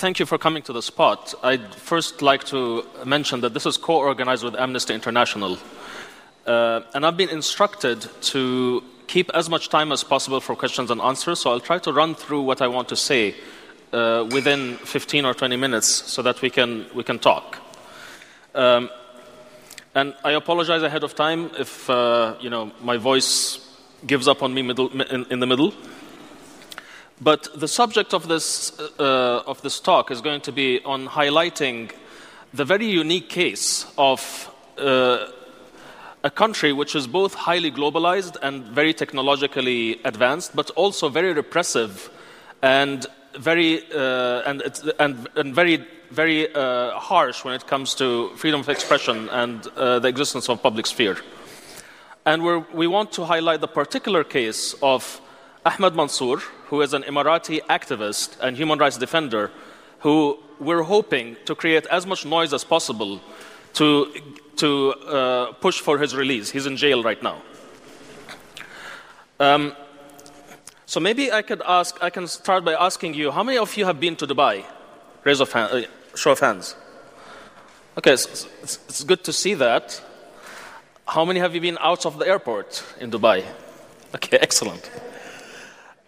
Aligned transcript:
Thank 0.00 0.18
you 0.18 0.24
for 0.24 0.38
coming 0.38 0.62
to 0.62 0.72
the 0.72 0.80
spot. 0.80 1.34
I'd 1.42 1.74
first 1.74 2.22
like 2.22 2.44
to 2.44 2.86
mention 3.04 3.42
that 3.42 3.52
this 3.52 3.66
is 3.66 3.76
co 3.76 3.96
organized 3.96 4.42
with 4.42 4.56
Amnesty 4.56 4.94
International. 4.94 5.58
Uh, 6.46 6.80
and 6.94 7.04
I've 7.04 7.18
been 7.18 7.28
instructed 7.28 8.08
to 8.32 8.82
keep 9.08 9.30
as 9.34 9.50
much 9.50 9.68
time 9.68 9.92
as 9.92 10.02
possible 10.02 10.40
for 10.40 10.56
questions 10.56 10.90
and 10.90 11.02
answers, 11.02 11.40
so 11.40 11.50
I'll 11.50 11.60
try 11.60 11.78
to 11.80 11.92
run 11.92 12.14
through 12.14 12.40
what 12.40 12.62
I 12.62 12.66
want 12.68 12.88
to 12.88 12.96
say 12.96 13.34
uh, 13.92 14.26
within 14.32 14.78
15 14.78 15.26
or 15.26 15.34
20 15.34 15.56
minutes 15.56 15.88
so 15.88 16.22
that 16.22 16.40
we 16.40 16.48
can, 16.48 16.86
we 16.94 17.04
can 17.04 17.18
talk. 17.18 17.58
Um, 18.54 18.88
and 19.94 20.14
I 20.24 20.30
apologize 20.30 20.82
ahead 20.82 21.04
of 21.04 21.14
time 21.14 21.50
if 21.58 21.90
uh, 21.90 22.36
you 22.40 22.48
know, 22.48 22.72
my 22.80 22.96
voice 22.96 23.68
gives 24.06 24.28
up 24.28 24.42
on 24.42 24.54
me 24.54 24.62
middle, 24.62 24.88
in, 24.98 25.26
in 25.30 25.40
the 25.40 25.46
middle. 25.46 25.74
But 27.20 27.48
the 27.54 27.68
subject 27.68 28.14
of 28.14 28.28
this, 28.28 28.78
uh, 28.98 29.42
of 29.46 29.60
this 29.60 29.78
talk 29.78 30.10
is 30.10 30.22
going 30.22 30.40
to 30.42 30.52
be 30.52 30.80
on 30.84 31.06
highlighting 31.06 31.92
the 32.54 32.64
very 32.64 32.86
unique 32.86 33.28
case 33.28 33.84
of 33.98 34.50
uh, 34.78 35.26
a 36.24 36.30
country 36.30 36.72
which 36.72 36.96
is 36.96 37.06
both 37.06 37.34
highly 37.34 37.70
globalized 37.70 38.36
and 38.42 38.64
very 38.64 38.94
technologically 38.94 40.00
advanced, 40.04 40.56
but 40.56 40.70
also 40.70 41.08
very 41.10 41.32
repressive 41.34 42.10
and 42.62 43.06
very 43.38 43.82
uh, 43.92 44.42
and, 44.46 44.62
and, 44.98 45.28
and 45.36 45.54
very 45.54 45.86
very 46.10 46.52
uh, 46.54 46.98
harsh 46.98 47.44
when 47.44 47.54
it 47.54 47.66
comes 47.66 47.94
to 47.94 48.30
freedom 48.36 48.60
of 48.60 48.68
expression 48.68 49.28
and 49.28 49.68
uh, 49.76 49.98
the 50.00 50.08
existence 50.08 50.48
of 50.48 50.60
public 50.62 50.86
sphere. 50.86 51.18
And 52.24 52.42
we 52.42 52.58
we 52.72 52.86
want 52.86 53.12
to 53.12 53.24
highlight 53.24 53.60
the 53.60 53.68
particular 53.68 54.24
case 54.24 54.74
of 54.82 55.20
Ahmed 55.64 55.94
Mansoor, 55.94 56.38
who 56.68 56.80
is 56.80 56.94
an 56.94 57.02
Emirati 57.02 57.60
activist 57.68 58.38
and 58.40 58.56
human 58.56 58.78
rights 58.78 58.96
defender, 58.96 59.50
who 60.00 60.38
we're 60.58 60.82
hoping 60.82 61.36
to 61.44 61.54
create 61.54 61.86
as 61.86 62.06
much 62.06 62.24
noise 62.24 62.52
as 62.54 62.64
possible 62.64 63.20
to, 63.74 64.12
to 64.56 64.90
uh, 64.92 65.52
push 65.52 65.80
for 65.80 65.98
his 65.98 66.16
release. 66.16 66.50
He's 66.50 66.66
in 66.66 66.76
jail 66.76 67.02
right 67.02 67.22
now. 67.22 67.42
Um, 69.38 69.74
so 70.86 71.00
maybe 71.00 71.30
I 71.30 71.42
could 71.42 71.62
ask, 71.64 72.02
I 72.02 72.10
can 72.10 72.26
start 72.26 72.64
by 72.64 72.74
asking 72.74 73.14
you, 73.14 73.30
how 73.30 73.42
many 73.42 73.58
of 73.58 73.76
you 73.76 73.84
have 73.84 74.00
been 74.00 74.16
to 74.16 74.26
Dubai? 74.26 74.64
Raise 75.24 75.40
of 75.40 75.52
hand, 75.52 75.72
uh, 75.72 76.16
show 76.16 76.32
of 76.32 76.40
hands. 76.40 76.74
Okay, 77.98 78.12
it's, 78.12 78.46
it's, 78.62 78.78
it's 78.88 79.04
good 79.04 79.22
to 79.24 79.32
see 79.32 79.54
that. 79.54 80.00
How 81.06 81.24
many 81.24 81.40
have 81.40 81.54
you 81.54 81.60
been 81.60 81.78
out 81.80 82.06
of 82.06 82.18
the 82.18 82.26
airport 82.26 82.82
in 82.98 83.10
Dubai? 83.10 83.44
Okay, 84.14 84.38
excellent. 84.40 84.90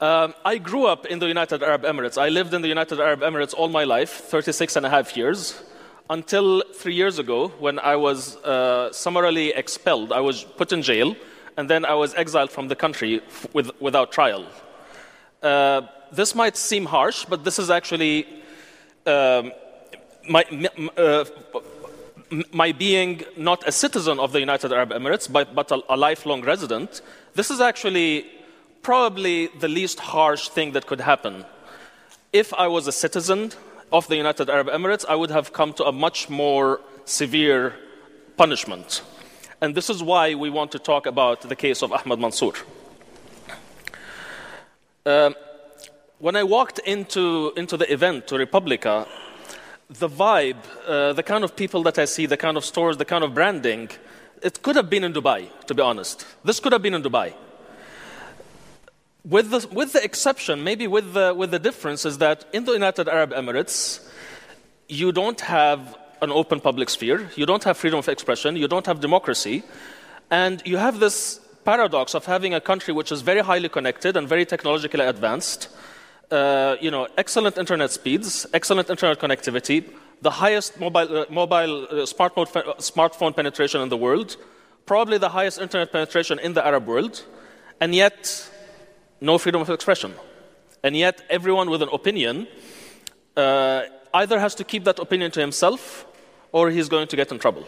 Um, 0.03 0.35
I 0.45 0.59
grew 0.59 0.87
up 0.87 1.07
in 1.07 1.21
the 1.21 1.29
United 1.29 1.63
Arab 1.63 1.85
Emirates. 1.85 2.21
I 2.21 2.29
lived 2.29 2.55
in 2.55 2.61
the 2.61 2.67
United 2.67 2.99
Arab 2.99 3.21
Emirates 3.21 3.55
all 3.55 3.69
my 3.69 3.85
life, 3.85 4.11
36 4.11 4.75
and 4.75 4.85
a 4.85 4.91
half 4.91 5.17
years, 5.17 5.63
until 6.11 6.65
three 6.75 6.95
years 6.97 7.21
ago 7.21 7.53
when 7.61 7.79
I 7.79 7.95
was 7.95 8.37
uh, 8.39 8.93
summarily 8.93 9.51
expelled. 9.51 10.11
I 10.11 10.19
was 10.19 10.43
put 10.43 10.73
in 10.73 10.83
jail, 10.83 11.15
and 11.57 11.71
then 11.71 11.85
I 11.85 11.95
was 11.95 12.15
exiled 12.15 12.51
from 12.51 12.67
the 12.67 12.75
country 12.75 13.21
with, 13.53 13.71
without 13.81 14.11
trial. 14.11 14.45
Uh, 15.41 15.83
this 16.11 16.35
might 16.35 16.57
seem 16.57 16.87
harsh, 16.87 17.25
but 17.27 17.45
this 17.45 17.61
is 17.61 17.71
actually 17.71 18.27
um, 19.07 19.53
my, 20.29 20.45
uh, 20.97 21.25
my 22.53 22.73
being 22.73 23.23
not 23.37 23.63
a 23.69 23.71
citizen 23.71 24.19
of 24.19 24.33
the 24.33 24.41
United 24.41 24.73
Arab 24.73 24.91
Emirates, 24.91 25.31
but, 25.31 25.55
but 25.55 25.71
a, 25.71 25.81
a 25.89 25.97
lifelong 25.97 26.43
resident. 26.43 27.03
This 27.35 27.53
is 27.53 27.61
actually 27.61 28.42
probably 28.83 29.47
the 29.47 29.69
least 29.69 30.01
harsh 30.01 30.49
thing 30.49 30.73
that 30.73 30.87
could 30.87 31.01
happen. 31.01 31.45
If 32.33 32.53
I 32.55 32.67
was 32.67 32.87
a 32.87 32.93
citizen 32.93 33.53
of 33.93 34.09
the 34.09 34.17
United 34.17 34.51
Arab 34.51 34.69
Emirates, 34.69 35.05
I 35.09 35.15
would 35.15 35.31
have 35.31 35.53
come 35.53 35.73
to 35.75 35.85
a 35.85 35.93
much 35.93 36.29
more 36.29 36.81
severe 37.05 37.75
punishment. 38.37 39.03
And 39.61 39.75
this 39.75 39.89
is 39.89 40.03
why 40.03 40.35
we 40.35 40.51
want 40.51 40.73
to 40.73 40.79
talk 40.79 41.07
about 41.07 41.43
the 41.43 41.57
case 41.57 41.83
of 41.83 41.93
Ahmad 41.93 42.19
Mansoor. 42.19 42.55
Um, 45.05 45.35
when 46.19 46.37
I 46.37 46.45
walked 46.45 46.79
into, 46.81 47.53
into 47.57 47.77
the 47.77 47.93
event 47.93 48.29
to 48.29 48.39
re:publica, 48.39 49.07
the 49.91 50.09
vibe, 50.09 50.63
uh, 50.87 51.13
the 51.13 51.23
kind 51.23 51.45
of 51.45 51.55
people 51.55 51.83
that 51.83 51.99
I 51.99 52.07
see, 52.07 52.27
the 52.27 52.37
kind 52.37 52.57
of 52.57 52.65
stores, 52.65 52.97
the 52.97 53.05
kind 53.05 53.25
of 53.25 53.35
branding, 53.35 53.91
it 54.43 54.63
could 54.63 54.77
have 54.77 54.89
been 54.89 55.05
in 55.05 55.13
Dubai, 55.13 55.49
to 55.67 55.75
be 55.75 55.83
honest. 55.83 56.25
This 56.45 56.61
could 56.61 56.73
have 56.73 56.83
been 56.83 56.95
in 56.95 57.03
Dubai. 57.03 57.35
With 59.25 59.51
the, 59.51 59.69
with 59.73 59.93
the 59.93 60.03
exception, 60.03 60.65
maybe 60.65 60.89
with 60.89 61.13
the, 61.15 61.33
with 61.33 61.53
the 61.53 61.61
difference, 61.61 62.05
is 62.05 62.19
that 62.19 62.45
in 62.53 62.65
the 62.65 62.73
United 62.73 63.09
Arab 63.09 63.31
Emirates, 63.31 64.05
you 64.89 65.13
don't 65.13 65.41
have 65.43 65.97
an 66.21 66.33
open 66.33 66.59
public 66.59 66.91
sphere, 66.91 67.31
you 67.37 67.47
don't 67.47 67.63
have 67.63 67.77
freedom 67.77 68.01
of 68.01 68.09
expression, 68.09 68.57
you 68.57 68.67
don't 68.67 68.87
have 68.87 69.01
democracy, 69.01 69.63
and 70.31 70.61
you 70.65 70.77
have 70.77 70.99
this 70.99 71.41
paradox 71.65 72.15
of 72.15 72.27
having 72.27 72.53
a 72.53 72.61
country 72.61 72.93
which 72.93 73.13
is 73.13 73.23
very 73.23 73.41
highly 73.41 73.69
connected 73.69 74.17
and 74.17 74.29
very 74.29 74.45
technologically 74.45 75.05
advanced, 75.05 75.69
uh, 76.33 76.77
you 76.81 76.91
know, 76.91 77.07
excellent 77.17 77.57
internet 77.59 77.93
speeds, 77.93 78.47
excellent 78.53 78.91
internet 78.91 79.21
connectivity, 79.21 79.89
the 80.21 80.31
highest 80.31 80.81
mobile, 80.81 81.19
uh, 81.19 81.25
mobile 81.31 81.87
uh, 81.91 82.07
smart 82.07 82.37
mode, 82.37 82.49
smartphone 82.49 83.35
penetration 83.37 83.81
in 83.81 83.89
the 83.89 83.97
world, 83.97 84.37
probably 84.85 85.19
the 85.19 85.29
highest 85.29 85.61
internet 85.61 85.93
penetration 85.93 86.41
in 86.41 86.55
the 86.55 86.67
Arab 86.67 86.87
world, 86.87 87.25
and 87.81 87.95
yet 87.95 88.49
no 89.23 89.39
freedom 89.39 89.63
of 89.63 89.71
expression. 89.71 90.13
And 90.83 90.97
yet, 90.97 91.23
everyone 91.31 91.71
with 91.71 91.81
an 91.81 91.89
opinion 91.93 92.49
uh, 93.37 93.83
either 94.13 94.39
has 94.41 94.55
to 94.57 94.65
keep 94.65 94.85
that 94.85 94.99
opinion 94.99 95.31
to 95.31 95.41
himself 95.41 96.05
or 96.51 96.71
he's 96.71 96.89
going 96.89 97.07
to 97.07 97.17
get 97.17 97.31
in 97.31 97.39
trouble. 97.39 97.65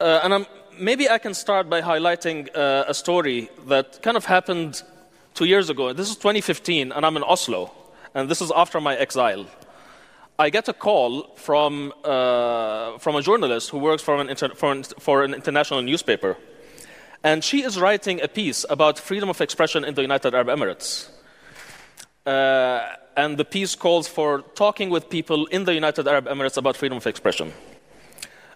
Uh, 0.00 0.20
and 0.22 0.32
I'm, 0.32 0.46
maybe 0.78 1.10
I 1.10 1.18
can 1.18 1.34
start 1.34 1.68
by 1.68 1.82
highlighting 1.82 2.48
uh, 2.54 2.84
a 2.86 2.94
story 2.94 3.50
that 3.66 4.00
kind 4.02 4.16
of 4.16 4.24
happened 4.24 4.82
two 5.34 5.44
years 5.44 5.68
ago. 5.70 5.92
This 5.92 6.08
is 6.08 6.16
2015, 6.16 6.92
and 6.92 7.04
I'm 7.04 7.16
in 7.16 7.24
Oslo, 7.24 7.72
and 8.14 8.28
this 8.28 8.40
is 8.40 8.52
after 8.54 8.80
my 8.80 8.94
exile. 8.96 9.46
I 10.38 10.50
get 10.50 10.68
a 10.68 10.72
call 10.72 11.34
from, 11.34 11.92
uh, 12.04 12.98
from 12.98 13.16
a 13.16 13.22
journalist 13.22 13.70
who 13.70 13.78
works 13.78 14.02
for 14.02 14.20
an, 14.20 14.28
inter- 14.28 14.54
for, 14.54 14.72
an, 14.72 14.84
for 14.84 15.24
an 15.24 15.34
international 15.34 15.82
newspaper. 15.82 16.36
And 17.22 17.42
she 17.42 17.62
is 17.62 17.78
writing 17.78 18.20
a 18.22 18.28
piece 18.28 18.64
about 18.68 18.98
freedom 18.98 19.28
of 19.28 19.40
expression 19.40 19.84
in 19.84 19.94
the 19.94 20.02
United 20.02 20.34
Arab 20.34 20.48
Emirates. 20.48 21.08
Uh, 22.24 22.94
and 23.16 23.38
the 23.38 23.44
piece 23.44 23.74
calls 23.74 24.08
for 24.08 24.42
talking 24.54 24.90
with 24.90 25.08
people 25.08 25.46
in 25.46 25.64
the 25.64 25.74
United 25.74 26.06
Arab 26.06 26.26
Emirates 26.26 26.56
about 26.56 26.76
freedom 26.76 26.98
of 26.98 27.06
expression. 27.06 27.52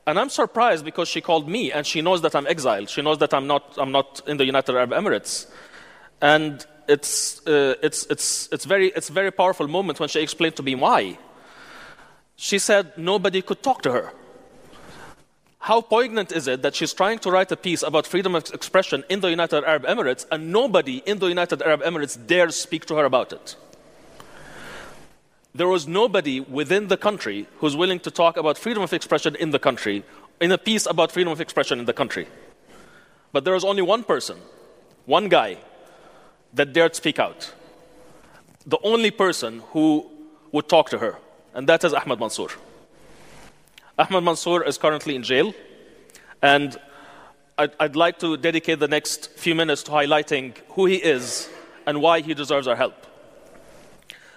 And 0.06 0.18
I'm 0.18 0.28
surprised 0.28 0.84
because 0.84 1.08
she 1.08 1.20
called 1.20 1.48
me 1.48 1.72
and 1.72 1.86
she 1.86 2.00
knows 2.00 2.22
that 2.22 2.34
I'm 2.34 2.46
exiled. 2.46 2.88
She 2.88 3.02
knows 3.02 3.18
that 3.18 3.32
I'm 3.32 3.46
not, 3.46 3.76
I'm 3.78 3.92
not 3.92 4.22
in 4.26 4.36
the 4.36 4.44
United 4.44 4.74
Arab 4.74 4.90
Emirates. 4.90 5.46
And 6.20 6.64
it's, 6.88 7.46
uh, 7.46 7.74
it's, 7.82 8.06
it's, 8.06 8.48
it's, 8.52 8.64
very, 8.64 8.88
it's 8.88 9.08
very 9.08 9.30
powerful 9.30 9.68
moment 9.68 10.00
when 10.00 10.08
she 10.08 10.20
explained 10.20 10.56
to 10.56 10.62
me 10.62 10.74
why. 10.74 11.18
She 12.36 12.58
said 12.58 12.96
nobody 12.98 13.42
could 13.42 13.62
talk 13.62 13.82
to 13.82 13.92
her. 13.92 14.12
How 15.60 15.82
poignant 15.82 16.32
is 16.32 16.48
it 16.48 16.62
that 16.62 16.74
she's 16.74 16.94
trying 16.94 17.18
to 17.18 17.30
write 17.30 17.52
a 17.52 17.56
piece 17.56 17.82
about 17.82 18.06
freedom 18.06 18.34
of 18.34 18.48
expression 18.54 19.04
in 19.10 19.20
the 19.20 19.28
United 19.28 19.62
Arab 19.62 19.84
Emirates 19.84 20.24
and 20.32 20.50
nobody 20.50 21.02
in 21.04 21.18
the 21.18 21.26
United 21.26 21.60
Arab 21.60 21.82
Emirates 21.82 22.16
dares 22.26 22.56
speak 22.56 22.86
to 22.86 22.96
her 22.96 23.04
about 23.04 23.32
it? 23.34 23.56
There 25.54 25.68
was 25.68 25.86
nobody 25.86 26.40
within 26.40 26.88
the 26.88 26.96
country 26.96 27.46
who's 27.58 27.76
willing 27.76 28.00
to 28.00 28.10
talk 28.10 28.38
about 28.38 28.56
freedom 28.56 28.82
of 28.82 28.94
expression 28.94 29.34
in 29.36 29.50
the 29.50 29.58
country, 29.58 30.02
in 30.40 30.50
a 30.50 30.56
piece 30.56 30.86
about 30.86 31.12
freedom 31.12 31.30
of 31.30 31.42
expression 31.42 31.78
in 31.78 31.84
the 31.84 31.92
country. 31.92 32.26
But 33.30 33.44
there 33.44 33.54
was 33.54 33.64
only 33.64 33.82
one 33.82 34.04
person, 34.04 34.38
one 35.04 35.28
guy, 35.28 35.58
that 36.54 36.72
dared 36.72 36.96
speak 36.96 37.18
out. 37.18 37.52
The 38.64 38.78
only 38.82 39.10
person 39.10 39.62
who 39.72 40.10
would 40.52 40.70
talk 40.70 40.88
to 40.90 40.98
her, 40.98 41.18
and 41.52 41.68
that 41.68 41.84
is 41.84 41.92
Ahmed 41.92 42.18
Mansoor. 42.18 42.48
Ahmad 44.00 44.24
Mansoor 44.24 44.64
is 44.64 44.78
currently 44.78 45.14
in 45.14 45.22
jail, 45.22 45.52
and 46.40 46.74
I'd, 47.58 47.72
I'd, 47.78 47.96
like 47.96 48.18
to 48.20 48.38
dedicate 48.38 48.78
the 48.78 48.88
next 48.88 49.30
few 49.36 49.54
minutes 49.54 49.82
to 49.82 49.90
highlighting 49.90 50.56
who 50.70 50.86
he 50.86 50.96
is 50.96 51.50
and 51.86 52.00
why 52.00 52.20
he 52.20 52.32
deserves 52.32 52.66
our 52.66 52.76
help. 52.76 52.94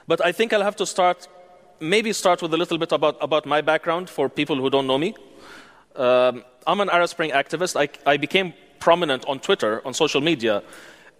But 0.06 0.19
I 0.19 0.33
think 0.33 0.51
I'll 0.51 0.63
have 0.63 0.75
to 0.75 0.86
start, 0.86 1.30
maybe 1.80 2.12
start 2.12 2.42
with 2.42 2.54
a 2.54 2.57
little 2.57 2.77
bit 2.77 2.92
about, 2.92 3.15
about 3.21 3.45
my 3.45 3.62
background 3.62 4.10
for 4.10 4.27
people 4.27 4.57
who 4.57 4.69
don't 4.69 4.86
know 4.86 4.98
me. 4.98 5.15
Um, 5.95 6.44
I'm 6.68 6.81
an 6.81 6.89
Arab 6.89 7.07
Spring 7.07 7.31
activist. 7.31 7.80
I, 7.80 7.88
I, 8.06 8.18
became 8.18 8.54
prominent 8.81 9.24
on 9.30 9.39
Twitter, 9.39 9.81
on 9.88 9.94
social 9.94 10.19
media, 10.19 10.62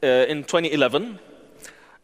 uh, 0.04 0.08
in 0.28 0.44
2011. 0.44 1.18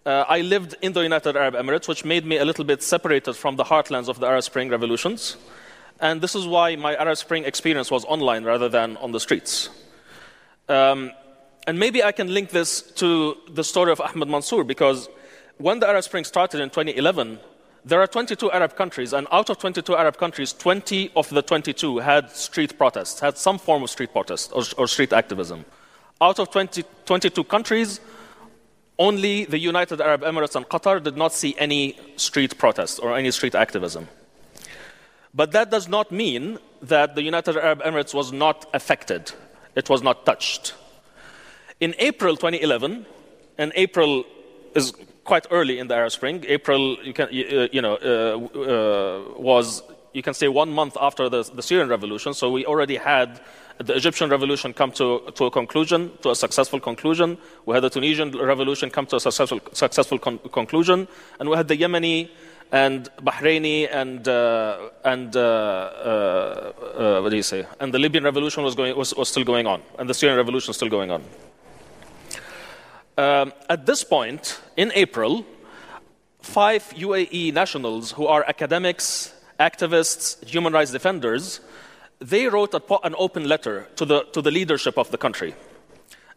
Uh, 0.06 0.24
I 0.30 0.40
lived 0.40 0.78
in 0.82 0.94
the 0.94 1.02
United 1.02 1.36
Arab 1.36 1.56
Emirates, 1.56 1.90
which 1.90 2.06
made 2.06 2.26
me 2.26 2.38
a 2.38 2.46
little 2.46 2.64
bit 2.64 2.82
separated 2.82 3.34
from 3.34 3.58
the 3.58 3.66
heartlands 3.66 4.08
of 4.08 4.22
the 4.22 4.28
Arab 4.28 4.44
Spring 4.44 4.70
revolutions. 4.70 5.36
And 6.00 6.22
this 6.22 6.36
is 6.36 6.48
why 6.48 6.75
my 6.75 6.96
Arab 6.96 7.18
Spring 7.18 7.44
experience 7.44 7.92
was 7.92 8.06
online 8.06 8.44
rather 8.44 8.69
than 8.69 8.98
on 8.98 9.12
the 9.12 9.19
streets. 9.19 9.69
Um, 10.69 11.12
and 11.68 11.78
maybe 11.78 12.04
I 12.04 12.12
can 12.12 12.34
link 12.34 12.50
this 12.50 12.81
to 12.94 13.38
the 13.50 13.63
story 13.63 13.92
of 13.92 14.00
Ahmed 14.00 14.30
Mansoor 14.30 14.63
because 14.63 15.10
when 15.57 15.80
the 15.80 15.88
Arab 15.88 16.04
Spring 16.04 16.24
started 16.24 16.62
in 16.62 16.69
2011, 16.69 17.40
there 17.86 18.01
are 18.01 18.07
22 18.07 18.51
Arab 18.51 18.75
countries, 18.75 19.13
and 19.13 19.28
out 19.31 19.50
of 19.50 19.57
22 19.57 19.96
Arab 19.96 20.18
countries, 20.18 20.54
20 20.54 21.12
of 21.16 21.30
the 21.30 21.42
22 21.42 22.00
had 22.00 22.30
street 22.31 22.78
protests, 22.78 23.19
had 23.19 23.38
some 23.38 23.57
form 23.57 23.84
of 23.84 23.90
street 23.90 24.12
protest 24.12 24.52
or, 24.54 24.63
or 24.78 24.88
street 24.88 25.13
activism. 25.13 25.66
Out 26.22 26.40
of 26.40 26.52
20, 26.52 26.84
22 27.06 27.44
countries, 27.45 28.00
only 28.98 29.45
the 29.45 29.57
United 29.57 30.02
Arab 30.02 30.22
Emirates 30.22 30.56
and 30.56 30.68
Qatar 30.68 31.02
did 31.02 31.16
not 31.16 31.34
see 31.34 31.56
any 31.57 31.98
street 32.18 32.57
protest 32.57 33.00
or 33.02 33.16
any 33.16 33.31
street 33.31 33.56
activism. 33.56 34.10
But 35.34 35.52
that 35.52 35.70
does 35.70 35.88
not 35.88 36.12
mean 36.12 36.58
that 36.81 37.16
the 37.16 37.22
United 37.22 37.58
Arab 37.58 37.81
Emirates 37.84 38.14
was 38.14 38.31
not 38.31 38.66
affected, 38.74 39.31
it 39.76 39.90
was 39.90 40.02
not 40.02 40.26
touched. 40.26 40.74
In 41.80 41.96
April 42.00 42.36
2011, 42.36 43.06
and 43.58 43.72
April 43.76 44.26
is 44.76 44.94
quite 45.24 45.46
early 45.52 45.80
in 45.80 45.88
the 45.88 45.96
Arab 45.96 46.12
Spring, 46.12 46.44
April, 46.48 46.98
you, 47.04 47.14
can, 47.14 47.28
you 47.31 47.81
know, 47.81 47.96
uh, 47.96 48.60
uh, 48.60 49.40
was, 49.40 49.84
you 50.14 50.24
can 50.24 50.34
say, 50.34 50.48
one 50.48 50.72
month 50.72 50.98
after 51.00 51.30
the, 51.30 51.44
the 51.44 51.62
Syrian 51.62 51.88
revolution, 51.88 52.34
so 52.34 52.52
we 52.52 52.66
already 52.66 52.98
had 52.98 53.40
the 53.80 53.96
Egyptian 53.96 54.30
revolution 54.30 54.74
come 54.74 54.92
to, 54.92 55.31
to 55.36 55.46
a 55.46 55.52
conclusion, 55.52 56.12
to 56.22 56.31
a 56.31 56.36
successful 56.36 56.80
conclusion. 56.81 57.38
We 57.66 57.74
had 57.76 57.84
the 57.84 57.90
Tunisian 57.90 58.31
revolution 58.31 58.90
come 58.90 59.06
to 59.06 59.16
a 59.16 59.20
successful, 59.22 59.62
successful 59.72 60.20
con- 60.20 60.40
conclusion. 60.52 61.08
And 61.40 61.50
we 61.50 61.56
had 61.56 61.70
the 61.70 61.78
Yemeni 61.78 62.30
and 62.71 63.10
Bahraini 63.18 63.88
and, 63.92 64.27
uh, 64.27 64.89
and 65.04 65.36
uh, 65.36 65.39
uh, 65.39 66.74
uh, 67.18 67.21
what 67.21 67.30
do 67.30 67.36
you 67.36 67.44
say? 67.44 67.66
And 67.80 67.94
the 67.94 68.00
Libyan 68.00 68.24
revolution 68.24 68.63
was, 68.63 68.75
going, 68.75 68.95
was, 68.95 69.13
was 69.16 69.30
still 69.30 69.44
going 69.44 69.66
on. 69.66 69.81
And 69.98 70.10
the 70.10 70.13
Syrian 70.13 70.38
revolution 70.38 70.69
was 70.69 70.75
still 70.77 70.89
going 70.89 71.12
on. 71.12 71.24
Um, 73.18 73.54
at 73.69 73.86
this 73.86 74.04
point, 74.04 74.62
in 74.77 74.92
April, 74.95 75.45
five 76.42 76.83
UAE 76.95 77.54
nationals 77.54 78.12
who 78.12 78.27
are 78.27 78.45
academics, 78.48 79.33
activists, 79.60 80.44
human 80.48 80.71
rights 80.71 80.92
defenders, 80.92 81.60
they 82.19 82.48
wrote 82.48 82.74
an 83.04 83.16
open 83.18 83.48
letter 83.48 83.88
to 83.95 84.06
the, 84.06 84.24
to 84.33 84.42
the 84.42 84.51
leadership 84.51 84.98
of 84.98 85.10
the 85.12 85.18
country. 85.18 85.56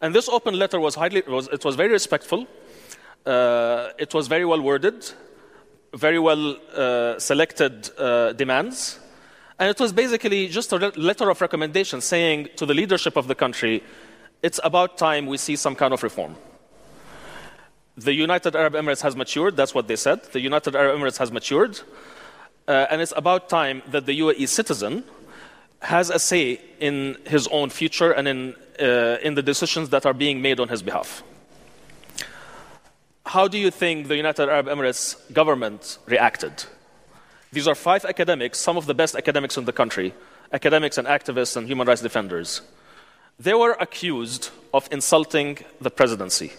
And 0.01 0.13
this 0.13 0.27
open 0.27 0.55
letter 0.55 0.79
was, 0.79 0.95
highly, 0.95 1.23
was, 1.27 1.47
it 1.47 1.63
was 1.63 1.75
very 1.75 1.91
respectful, 1.91 2.47
uh, 3.25 3.89
it 3.97 4.13
was 4.13 4.27
very 4.27 4.43
well 4.43 4.61
worded, 4.61 5.09
very 5.93 6.19
well 6.19 6.57
uh, 6.75 7.19
selected 7.19 7.89
uh, 7.97 8.33
demands, 8.33 8.99
and 9.59 9.69
it 9.69 9.79
was 9.79 9.93
basically 9.93 10.47
just 10.47 10.71
a 10.71 10.77
letter 10.95 11.29
of 11.29 11.39
recommendation 11.39 12.01
saying 12.01 12.49
to 12.55 12.65
the 12.65 12.73
leadership 12.73 13.15
of 13.15 13.27
the 13.27 13.35
country, 13.35 13.83
it's 14.41 14.59
about 14.63 14.97
time 14.97 15.25
we 15.25 15.37
see 15.37 15.55
some 15.55 15.75
kind 15.75 15.93
of 15.93 16.03
reform. 16.03 16.35
The 17.95 18.13
United 18.13 18.55
Arab 18.55 18.73
Emirates 18.73 19.01
has 19.01 19.15
matured, 19.15 19.55
that's 19.55 19.75
what 19.75 19.87
they 19.87 19.95
said. 19.95 20.23
The 20.31 20.39
United 20.39 20.75
Arab 20.75 20.99
Emirates 20.99 21.17
has 21.19 21.31
matured, 21.31 21.79
uh, 22.67 22.87
and 22.89 23.01
it's 23.01 23.13
about 23.15 23.49
time 23.49 23.83
that 23.91 24.05
the 24.05 24.19
UAE 24.19 24.47
citizen 24.49 25.03
has 25.81 26.09
a 26.09 26.17
say 26.17 26.59
in 26.79 27.17
his 27.25 27.47
own 27.47 27.69
future 27.69 28.11
and 28.11 28.27
in, 28.27 28.55
uh, 28.79 29.17
in 29.21 29.35
the 29.35 29.43
decisions 29.43 29.89
that 29.89 30.05
are 30.05 30.13
being 30.13 30.41
made 30.41 30.59
on 30.59 30.69
his 30.69 30.81
behalf. 30.81 31.23
How 33.25 33.47
do 33.47 33.57
you 33.57 33.71
think 33.71 34.07
the 34.07 34.15
United 34.15 34.49
Arab 34.49 34.67
Emirates 34.67 35.15
government 35.33 35.97
reacted? 36.05 36.65
These 37.51 37.67
are 37.67 37.75
five 37.75 38.05
academics, 38.05 38.59
some 38.59 38.77
of 38.77 38.85
the 38.85 38.93
best 38.93 39.15
academics 39.15 39.57
in 39.57 39.65
the 39.65 39.73
country, 39.73 40.13
academics 40.51 40.97
and 40.97 41.07
activists 41.07 41.55
and 41.55 41.67
human 41.67 41.87
rights 41.87 42.01
defenders. 42.01 42.61
They 43.39 43.53
were 43.53 43.75
accused 43.79 44.49
of 44.73 44.87
insulting 44.91 45.59
the 45.81 45.89
presidency. 45.89 46.51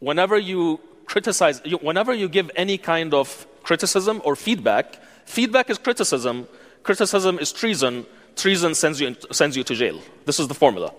Whenever 0.00 0.38
you 0.38 0.80
criticize, 1.06 1.60
whenever 1.80 2.12
you 2.14 2.28
give 2.28 2.50
any 2.56 2.78
kind 2.78 3.14
of 3.14 3.46
criticism 3.62 4.20
or 4.24 4.36
feedback, 4.36 4.98
Feedback 5.28 5.68
is 5.68 5.76
criticism, 5.76 6.48
criticism 6.82 7.38
is 7.38 7.52
treason, 7.52 8.06
treason 8.34 8.74
sends 8.74 8.98
you, 8.98 9.14
sends 9.30 9.58
you 9.58 9.62
to 9.62 9.74
jail. 9.74 10.00
This 10.24 10.40
is 10.40 10.48
the 10.48 10.54
formula. 10.54 10.90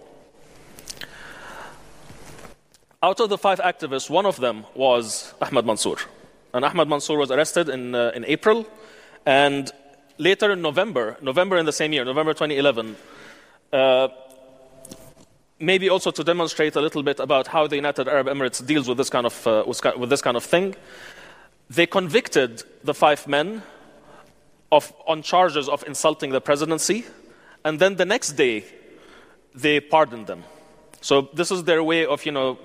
Out 3.02 3.22
of 3.22 3.30
the 3.30 3.38
five 3.38 3.60
activists, 3.60 4.10
one 4.10 4.26
of 4.26 4.42
them 4.42 4.66
was 4.76 5.34
Ahmad 5.42 5.66
Mansoor. 5.66 5.96
And 6.54 6.66
Ahmad 6.66 6.90
Mansoor 6.90 7.18
was 7.18 7.32
arrested 7.32 7.70
in, 7.70 7.96
uh, 7.96 8.12
in 8.14 8.26
April. 8.26 8.68
And 9.26 9.72
later 10.18 10.52
in 10.52 10.62
November, 10.62 11.16
November 11.22 11.56
in 11.58 11.66
the 11.66 11.72
same 11.72 11.94
year, 11.94 12.04
November 12.04 12.34
2011, 12.34 12.98
uh, 13.72 14.10
maybe 15.62 15.90
also 15.90 16.12
to 16.12 16.26
demonstrate 16.26 16.76
a 16.76 16.82
little 16.82 17.02
bit 17.02 17.22
about 17.22 17.48
how 17.48 17.68
the 17.68 17.78
United 17.78 18.10
Arab 18.10 18.28
Emirates 18.28 18.66
deals 18.66 18.90
with 18.90 18.98
this 18.98 19.10
kind 19.10 19.26
of, 19.26 19.48
uh, 19.48 19.64
with 19.98 20.10
this 20.10 20.22
kind 20.22 20.36
of 20.36 20.44
thing, 20.44 20.76
they 21.70 21.86
convicted 21.86 22.64
the 22.84 22.94
five 22.94 23.26
men 23.30 23.62
of, 24.74 24.92
on 25.08 25.22
charges 25.22 25.70
of 25.70 25.86
insulting 25.88 26.32
the 26.32 26.42
presidency, 26.42 27.06
and 27.64 27.80
then 27.80 27.96
the 27.96 28.06
next 28.06 28.34
day 28.34 28.66
they 29.56 29.80
pardoned 29.80 30.28
them. 30.28 30.44
So 31.00 31.30
this 31.34 31.50
is 31.50 31.64
their 31.64 31.82
way 31.82 32.06
of, 32.06 32.26
you 32.26 32.34
know, 32.34 32.60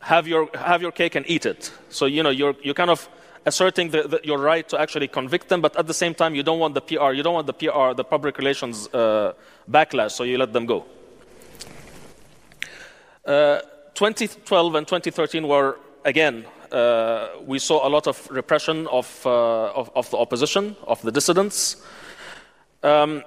have 0.00 0.26
your, 0.26 0.48
have 0.54 0.82
your 0.82 0.92
cake 0.92 1.14
and 1.14 1.24
eat 1.28 1.46
it. 1.46 1.72
So, 1.88 2.06
you 2.06 2.22
know, 2.22 2.30
you're, 2.30 2.54
you're 2.62 2.74
kind 2.74 2.90
of 2.90 3.08
asserting 3.46 3.90
the, 3.90 4.02
the, 4.02 4.20
your 4.24 4.38
right 4.38 4.68
to 4.68 4.80
actually 4.80 5.08
convict 5.08 5.48
them, 5.48 5.60
but 5.60 5.76
at 5.76 5.86
the 5.86 5.94
same 5.94 6.14
time, 6.14 6.34
you 6.34 6.42
don't 6.42 6.58
want 6.58 6.74
the 6.74 6.80
PR, 6.80 7.12
you 7.12 7.22
don't 7.22 7.34
want 7.34 7.46
the 7.46 7.52
PR, 7.52 7.94
the 7.94 8.04
public 8.04 8.38
relations 8.38 8.88
uh, 8.94 9.32
backlash, 9.70 10.12
so 10.12 10.24
you 10.24 10.38
let 10.38 10.52
them 10.52 10.66
go. 10.66 10.84
Uh, 13.24 13.60
2012 13.94 14.74
and 14.74 14.86
2013 14.86 15.46
were, 15.46 15.78
again, 16.04 16.44
uh, 16.72 17.28
we 17.44 17.58
saw 17.58 17.86
a 17.86 17.90
lot 17.90 18.06
of 18.06 18.28
repression 18.30 18.86
of, 18.86 19.26
uh, 19.26 19.72
of, 19.72 19.90
of, 19.94 20.10
the 20.10 20.16
opposition, 20.16 20.76
of 20.86 21.02
the 21.02 21.12
dissidents. 21.12 21.84
Um, 22.82 23.22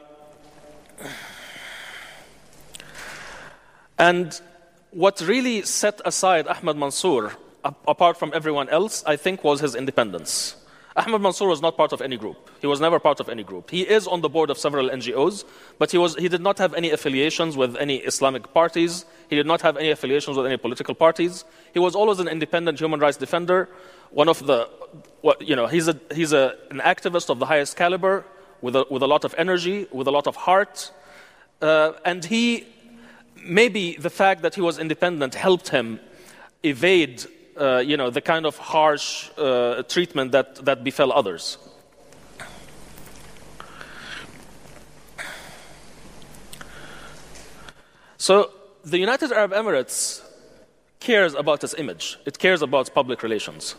and 3.99 4.41
what 4.93 5.21
really 5.21 5.63
set 5.63 5.99
aside 6.05 6.47
Ahmed 6.47 6.77
Mansoor, 6.77 7.33
apart 7.63 8.17
from 8.17 8.31
everyone 8.33 8.69
else, 8.69 9.03
I 9.05 9.15
think 9.15 9.43
was 9.43 9.59
his 9.59 9.75
independence. 9.75 10.55
Ahmed 10.95 11.21
Mansoor 11.21 11.47
was 11.47 11.61
not 11.61 11.75
part 11.75 11.91
of 11.91 12.01
any 12.01 12.17
group. 12.17 12.51
He 12.61 12.67
was 12.67 12.79
never 12.79 12.99
part 12.99 13.19
of 13.19 13.27
any 13.27 13.43
group. 13.43 13.71
He 13.71 13.81
is 13.81 14.05
on 14.07 14.21
the 14.21 14.29
board 14.29 14.51
of 14.51 14.59
several 14.59 14.89
NGOs, 14.89 15.43
but 15.79 15.89
he, 15.91 15.97
was, 15.97 16.15
he 16.15 16.27
did 16.27 16.41
not 16.41 16.59
have 16.59 16.75
any 16.75 16.91
affiliations 16.91 17.57
with 17.57 17.75
any 17.77 17.97
Islamic 17.97 18.53
parties. 18.53 19.05
He 19.29 19.35
did 19.35 19.47
not 19.47 19.61
have 19.61 19.75
any 19.77 19.89
affiliations 19.89 20.37
with 20.37 20.45
any 20.45 20.57
political 20.57 20.93
parties. 20.93 21.45
He 21.73 21.79
was 21.79 21.95
always 21.95 22.19
an 22.19 22.27
independent 22.27 22.79
human 22.79 22.99
rights 22.99 23.17
defender. 23.17 23.69
One 24.11 24.29
of 24.29 24.45
the, 24.45 24.69
you 25.39 25.55
know, 25.55 25.65
he's, 25.65 25.87
a, 25.87 25.99
he's 26.13 26.31
a, 26.31 26.55
an 26.69 26.79
activist 26.79 27.31
of 27.31 27.39
the 27.39 27.47
highest 27.47 27.75
caliber 27.75 28.23
with 28.61 28.75
a, 28.75 28.85
with 28.91 29.01
a 29.01 29.07
lot 29.07 29.25
of 29.25 29.33
energy, 29.39 29.87
with 29.91 30.07
a 30.07 30.11
lot 30.11 30.27
of 30.27 30.35
heart. 30.35 30.91
Uh, 31.59 31.93
and 32.05 32.23
he, 32.23 32.67
maybe 33.43 33.95
the 33.99 34.09
fact 34.09 34.41
that 34.41 34.55
he 34.55 34.61
was 34.61 34.79
independent 34.79 35.35
helped 35.35 35.69
him 35.69 35.99
evade 36.63 37.25
uh, 37.59 37.77
you 37.77 37.97
know, 37.97 38.09
the 38.09 38.21
kind 38.21 38.45
of 38.45 38.57
harsh 38.57 39.29
uh, 39.37 39.83
treatment 39.83 40.31
that, 40.31 40.55
that 40.65 40.83
befell 40.83 41.11
others. 41.11 41.57
So 48.17 48.51
the 48.83 48.97
United 48.97 49.31
Arab 49.31 49.51
Emirates 49.51 50.21
cares 50.99 51.33
about 51.33 51.63
its 51.63 51.75
image, 51.77 52.17
it 52.25 52.39
cares 52.39 52.61
about 52.61 52.93
public 52.93 53.21
relations. 53.21 53.75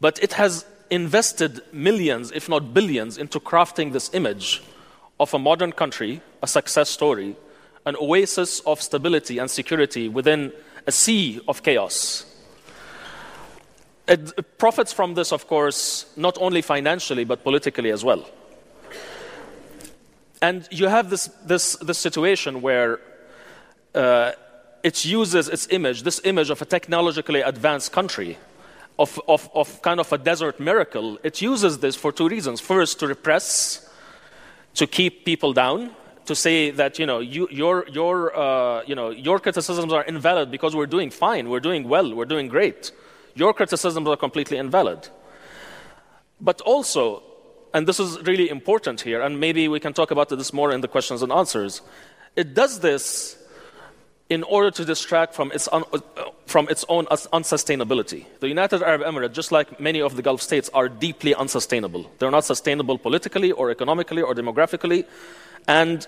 But 0.00 0.18
it 0.22 0.32
has 0.32 0.64
invested 0.88 1.60
millions, 1.72 2.32
if 2.32 2.48
not 2.48 2.72
billions, 2.72 3.18
into 3.18 3.38
crafting 3.38 3.92
this 3.92 4.12
image 4.14 4.62
of 5.20 5.34
a 5.34 5.38
modern 5.38 5.72
country, 5.72 6.22
a 6.42 6.46
success 6.46 6.88
story, 6.88 7.36
an 7.90 7.96
oasis 7.96 8.60
of 8.60 8.80
stability 8.80 9.38
and 9.40 9.50
security 9.50 10.08
within 10.08 10.52
a 10.86 10.92
sea 10.92 11.40
of 11.46 11.62
chaos. 11.62 12.24
It 14.06 14.22
profits 14.58 14.92
from 14.92 15.14
this, 15.14 15.32
of 15.32 15.46
course, 15.46 16.06
not 16.16 16.38
only 16.40 16.62
financially, 16.62 17.24
but 17.24 17.42
politically 17.42 17.90
as 17.90 18.02
well. 18.04 18.22
And 20.42 20.68
you 20.70 20.88
have 20.88 21.10
this, 21.10 21.26
this, 21.44 21.76
this 21.88 21.98
situation 21.98 22.62
where 22.62 22.98
uh, 23.94 24.32
it 24.82 25.04
uses 25.04 25.48
its 25.48 25.66
image, 25.70 26.02
this 26.02 26.20
image 26.24 26.50
of 26.50 26.62
a 26.62 26.64
technologically 26.64 27.42
advanced 27.42 27.92
country, 27.92 28.38
of, 28.98 29.20
of, 29.26 29.50
of 29.54 29.82
kind 29.82 30.00
of 30.00 30.12
a 30.12 30.18
desert 30.18 30.60
miracle. 30.60 31.18
It 31.22 31.42
uses 31.42 31.78
this 31.78 31.96
for 31.96 32.12
two 32.12 32.28
reasons. 32.28 32.60
First, 32.60 33.00
to 33.00 33.06
repress, 33.06 33.88
to 34.74 34.86
keep 34.86 35.24
people 35.24 35.52
down, 35.52 35.90
to 36.26 36.34
say 36.34 36.70
that 36.70 36.98
you 36.98 37.06
know 37.06 37.18
you, 37.20 37.48
your 37.50 37.86
your 37.88 38.36
uh, 38.36 38.82
you 38.86 38.94
know 38.94 39.10
your 39.10 39.38
criticisms 39.38 39.92
are 39.92 40.04
invalid 40.04 40.50
because 40.50 40.76
we're 40.76 40.86
doing 40.86 41.10
fine, 41.10 41.48
we're 41.48 41.60
doing 41.60 41.88
well, 41.88 42.14
we're 42.14 42.24
doing 42.24 42.48
great. 42.48 42.92
Your 43.34 43.54
criticisms 43.54 44.08
are 44.08 44.16
completely 44.16 44.58
invalid. 44.58 45.08
But 46.40 46.60
also, 46.62 47.22
and 47.74 47.86
this 47.86 48.00
is 48.00 48.20
really 48.22 48.48
important 48.48 49.02
here, 49.02 49.20
and 49.20 49.38
maybe 49.38 49.68
we 49.68 49.80
can 49.80 49.92
talk 49.92 50.10
about 50.10 50.28
this 50.28 50.52
more 50.52 50.72
in 50.72 50.80
the 50.80 50.88
questions 50.88 51.22
and 51.22 51.32
answers, 51.32 51.82
it 52.36 52.54
does 52.54 52.80
this 52.80 53.36
in 54.30 54.44
order 54.44 54.70
to 54.70 54.84
distract 54.84 55.34
from 55.34 55.50
its, 55.52 55.68
un- 55.72 55.84
from 56.46 56.68
its 56.68 56.84
own 56.88 57.04
unsustainability. 57.06 58.24
The 58.38 58.48
United 58.48 58.80
Arab 58.80 59.02
Emirates, 59.02 59.32
just 59.32 59.50
like 59.50 59.80
many 59.80 60.00
of 60.00 60.14
the 60.14 60.22
Gulf 60.22 60.40
states, 60.40 60.70
are 60.72 60.88
deeply 60.88 61.34
unsustainable. 61.34 62.08
They're 62.18 62.30
not 62.30 62.44
sustainable 62.44 62.96
politically 62.96 63.50
or 63.50 63.72
economically 63.72 64.22
or 64.22 64.32
demographically. 64.34 65.04
And 65.66 66.06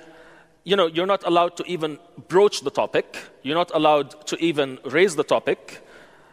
you 0.65 0.77
know, 0.77 0.87
you're 0.87 1.07
not 1.07 1.27
allowed 1.27 1.57
to 1.57 1.65
even 1.67 1.99
broach 2.29 2.61
the 2.61 2.71
topic. 2.71 3.19
You're 3.43 3.57
not 3.57 3.71
allowed 3.75 4.27
to 4.29 4.37
even 4.39 4.79
raise 4.85 5.17
the 5.17 5.25
topic. 5.25 5.85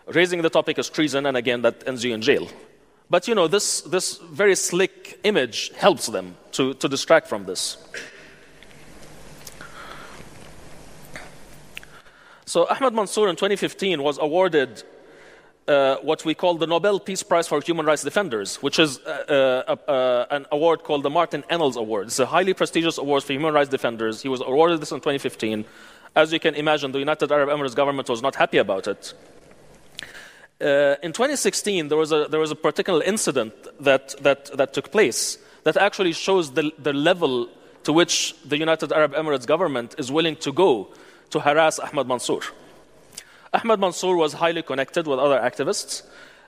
Raising 0.07 0.41
the 0.41 0.49
topic 0.49 0.77
is 0.77 0.89
treason, 0.89 1.25
and 1.25 1.35
again, 1.37 1.61
that 1.63 1.87
ends 1.87 2.03
you 2.03 2.13
in 2.13 2.21
jail. 2.21 2.47
But 3.09 3.27
you 3.27 3.33
know, 3.33 3.47
this, 3.47 3.81
this 3.81 4.17
very 4.17 4.55
slick 4.55 5.19
image 5.23 5.71
helps 5.75 6.07
them 6.07 6.35
to, 6.53 6.75
to 6.75 6.87
distract 6.87 7.27
from 7.27 7.45
this. 7.45 7.77
So 12.45 12.67
Ahmed 12.67 12.93
Mansoor 12.93 13.29
in 13.29 13.35
2015 13.35 14.01
was 14.01 14.17
awarded 14.17 14.83
uh, 15.69 15.97
what 16.01 16.25
we 16.25 16.33
call 16.33 16.55
the 16.55 16.65
Nobel 16.65 16.99
Peace 16.99 17.21
Prize 17.21 17.47
for 17.47 17.61
Human 17.61 17.85
Rights 17.85 18.03
Defenders, 18.03 18.55
which 18.57 18.79
is 18.79 18.97
uh, 18.99 19.63
uh, 19.67 19.75
uh, 19.89 20.25
an 20.31 20.47
award 20.51 20.83
called 20.83 21.03
the 21.03 21.11
Martin 21.11 21.43
Ennals 21.49 21.75
Award. 21.75 22.07
It's 22.07 22.19
a 22.19 22.25
highly 22.25 22.55
prestigious 22.55 22.97
award 22.97 23.23
for 23.23 23.33
human 23.33 23.53
rights 23.53 23.69
defenders. 23.69 24.23
He 24.23 24.29
was 24.29 24.41
awarded 24.41 24.81
this 24.81 24.91
in 24.91 24.97
2015. 24.97 25.65
As 26.15 26.33
you 26.33 26.39
can 26.39 26.55
imagine, 26.55 26.91
the 26.91 26.99
United 26.99 27.31
Arab 27.31 27.49
Emirates 27.49 27.75
government 27.75 28.09
was 28.09 28.21
not 28.21 28.35
happy 28.35 28.57
about 28.57 28.87
it. 28.87 29.13
Uh, 30.59 30.95
in 31.03 31.13
2016, 31.13 31.87
there 31.87 31.97
was, 31.97 32.11
a, 32.11 32.27
there 32.29 32.39
was 32.39 32.51
a 32.51 32.55
particular 32.55 33.03
incident 33.03 33.53
that, 33.79 34.15
that, 34.23 34.45
that 34.57 34.73
took 34.73 34.91
place 34.91 35.37
that 35.65 35.77
actually 35.77 36.13
shows 36.13 36.51
the, 36.51 36.73
the 36.79 36.93
level 36.93 37.47
to 37.83 37.93
which 37.93 38.35
the 38.43 38.57
United 38.57 38.91
Arab 38.91 39.13
Emirates 39.13 39.45
government 39.45 39.93
is 39.99 40.11
willing 40.11 40.35
to 40.37 40.51
go 40.51 40.89
to 41.29 41.39
harass 41.39 41.77
Ahmad 41.77 42.07
Mansoor. 42.07 42.41
Ahmad 43.53 43.79
Mansoor 43.79 44.15
was 44.15 44.33
highly 44.33 44.61
connected 44.61 45.07
with 45.07 45.19
other 45.19 45.39
activists. 45.39 46.03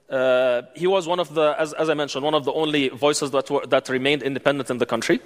Uh, 0.10 0.64
he 0.76 0.88
was 0.88 1.08
one 1.08 1.20
of 1.20 1.34
the, 1.34 1.56
as, 1.58 1.74
as, 1.74 1.90
I 1.90 1.94
mentioned, 1.94 2.24
one 2.24 2.34
of 2.34 2.46
the 2.46 2.54
only 2.54 2.90
voices 2.90 3.32
that, 3.32 3.50
were, 3.50 3.66
that 3.68 3.88
remained 3.90 4.24
independent 4.24 4.70
in 4.70 4.78
the 4.78 4.86
country. 4.86 5.22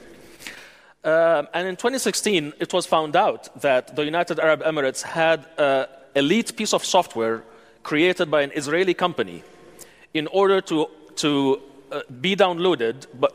Uh, 1.03 1.43
and 1.53 1.67
in 1.67 1.75
2016, 1.75 2.53
it 2.59 2.71
was 2.71 2.85
found 2.85 3.15
out 3.15 3.61
that 3.61 3.95
the 3.95 4.05
United 4.05 4.39
Arab 4.39 4.61
Emirates 4.61 5.01
had 5.01 5.45
an 5.57 5.87
elite 6.15 6.55
piece 6.55 6.73
of 6.73 6.85
software 6.85 7.43
created 7.83 8.31
by 8.31 8.41
an 8.41 8.51
Israeli 8.55 8.93
company 8.93 9.43
in 10.13 10.27
order 10.27 10.61
to, 10.61 10.87
to 11.15 11.61
uh, 11.91 12.01
be 12.21 12.35
downloaded 12.35 13.05
but, 13.19 13.31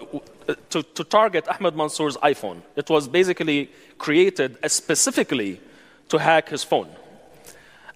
uh, 0.49 0.55
to, 0.71 0.83
to 0.83 1.05
target 1.05 1.47
Ahmed 1.49 1.77
Mansoor's 1.77 2.17
iPhone. 2.19 2.63
It 2.75 2.89
was 2.89 3.07
basically 3.07 3.71
created 3.99 4.57
specifically 4.71 5.61
to 6.09 6.19
hack 6.19 6.49
his 6.49 6.65
phone. 6.65 6.89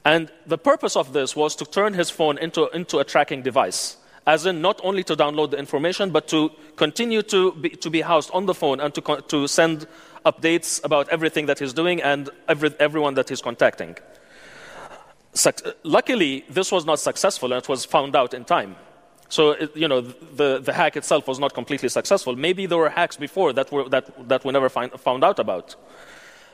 And 0.04 0.30
the 0.46 0.58
purpose 0.58 0.96
of 0.96 1.12
this 1.12 1.34
was 1.34 1.56
to 1.56 1.64
turn 1.64 1.94
his 1.94 2.10
phone 2.10 2.36
into, 2.38 2.68
into 2.68 2.98
a 2.98 3.04
tracking 3.04 3.42
device, 3.42 3.96
as 4.26 4.44
in 4.44 4.60
not 4.60 4.80
only 4.84 5.02
to 5.04 5.16
download 5.16 5.50
the 5.50 5.58
information, 5.58 6.10
but 6.10 6.28
to 6.28 6.50
continue 6.76 7.22
to 7.22 7.52
be, 7.52 7.70
to 7.70 7.90
be 7.90 8.02
housed 8.02 8.30
on 8.32 8.44
the 8.46 8.54
phone 8.54 8.80
and 8.80 8.94
to, 8.94 9.22
to 9.28 9.46
send 9.46 9.86
updates 10.26 10.84
about 10.84 11.08
everything 11.08 11.46
that 11.46 11.58
he's 11.58 11.72
doing 11.72 12.02
and 12.02 12.28
every, 12.48 12.70
everyone 12.78 13.14
that 13.14 13.28
he's 13.28 13.40
contacting. 13.40 13.96
luckily, 15.82 16.44
this 16.50 16.70
was 16.70 16.84
not 16.84 16.98
successful 17.00 17.52
and 17.52 17.62
it 17.62 17.68
was 17.68 17.84
found 17.86 18.14
out 18.14 18.34
in 18.34 18.44
time. 18.44 18.76
So, 19.30 19.52
it, 19.52 19.74
you 19.74 19.88
know, 19.88 20.02
the, 20.02 20.60
the 20.60 20.72
hack 20.72 20.96
itself 20.96 21.26
was 21.26 21.38
not 21.38 21.54
completely 21.54 21.88
successful. 21.88 22.36
Maybe 22.36 22.66
there 22.66 22.78
were 22.78 22.90
hacks 22.90 23.16
before 23.16 23.54
that, 23.54 23.72
were, 23.72 23.88
that, 23.88 24.28
that 24.28 24.44
we 24.44 24.52
never 24.52 24.68
find, 24.68 24.92
found 25.00 25.24
out 25.24 25.38
about. 25.38 25.76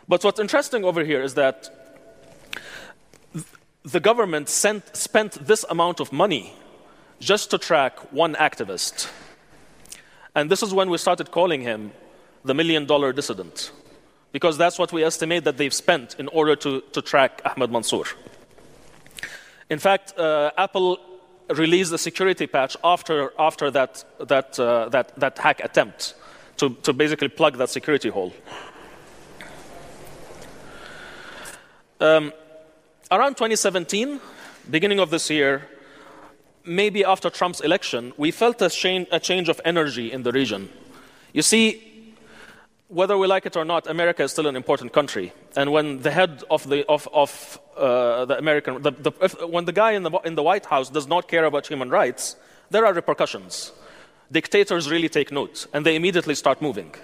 But 0.09 0.23
what's 0.25 0.41
interesting 0.41 0.85
over 0.85 1.05
here 1.05 1.21
is 1.21 1.35
that 1.35 1.80
the 3.85 4.01
government 4.01 4.49
sent, 4.49 4.97
spent 4.97 5.47
this 5.47 5.65
amount 5.71 6.01
of 6.01 6.13
money 6.13 6.55
just 7.19 7.51
to 7.51 7.59
track 7.59 8.13
one 8.13 8.35
activist. 8.35 9.11
And 10.35 10.51
this 10.51 10.63
is 10.63 10.73
when 10.73 10.91
we 10.91 10.99
started 10.99 11.31
calling 11.31 11.63
him 11.63 11.93
the 12.45 12.55
million 12.55 12.87
dollar 12.87 13.13
dissident, 13.13 13.73
because 14.33 14.57
that's 14.57 14.79
what 14.79 14.93
we 14.93 15.05
estimate 15.05 15.45
that 15.45 15.57
they've 15.57 15.75
spent 15.75 16.17
in 16.19 16.29
order 16.29 16.57
to, 16.57 16.81
to 16.93 17.03
track 17.03 17.43
Ahmed 17.45 17.71
Mansoor. 17.71 18.05
In 19.69 19.79
fact, 19.79 20.19
uh, 20.19 20.51
Apple 20.57 20.99
released 21.51 21.93
a 21.93 21.99
security 21.99 22.47
patch 22.47 22.77
after, 22.85 23.33
after 23.39 23.71
that, 23.71 24.05
that, 24.21 24.59
uh, 24.59 24.89
that, 24.89 25.19
that 25.19 25.39
hack 25.39 25.61
attempt 25.63 26.15
to, 26.57 26.71
to 26.83 26.93
basically 26.93 27.29
plug 27.29 27.57
that 27.59 27.71
security 27.71 28.09
hole. 28.09 28.33
Um, 32.01 32.33
around 33.11 33.35
2017, 33.35 34.21
beginning 34.71 35.01
of 35.01 35.11
this 35.11 35.31
year, 35.31 35.67
maybe 36.65 37.05
after 37.05 37.31
Trump's 37.31 37.61
election, 37.61 38.13
we 38.17 38.31
felt 38.31 38.63
a 38.63 38.71
change, 38.71 39.09
a 39.11 39.19
change 39.19 39.49
of 39.49 39.61
energy 39.65 40.13
in 40.13 40.23
the 40.23 40.33
region. 40.33 40.69
You 41.33 41.43
see, 41.43 42.15
whether 42.89 43.17
we 43.17 43.27
like 43.27 43.47
it 43.47 43.57
or 43.57 43.65
not, 43.65 43.87
America 43.87 44.23
is 44.23 44.33
still 44.33 44.47
an 44.47 44.57
important 44.57 44.93
country. 44.93 45.33
And 45.57 45.73
when 45.73 46.01
the 46.01 46.11
head 46.11 46.43
of 46.51 46.69
the, 46.69 46.87
of, 46.89 47.09
of, 47.13 47.61
uh, 47.77 48.25
the 48.25 48.39
American, 48.39 48.83
the, 48.83 48.91
the, 48.91 49.13
if, 49.23 49.41
when 49.47 49.65
the 49.65 49.73
guy 49.73 49.93
in 49.93 50.03
the, 50.03 50.11
in 50.25 50.35
the 50.35 50.43
White 50.43 50.67
House 50.67 50.91
does 50.91 51.07
not 51.07 51.29
care 51.29 51.45
about 51.45 51.67
human 51.67 51.91
rights, 51.91 52.37
there 52.71 52.85
are 52.87 52.93
repercussions. 52.93 53.73
Dictators 54.31 54.91
really 54.91 55.09
take 55.09 55.33
note, 55.33 55.67
and 55.73 55.85
they 55.85 55.97
immediately 55.97 56.35
start 56.35 56.63
moving. 56.63 56.95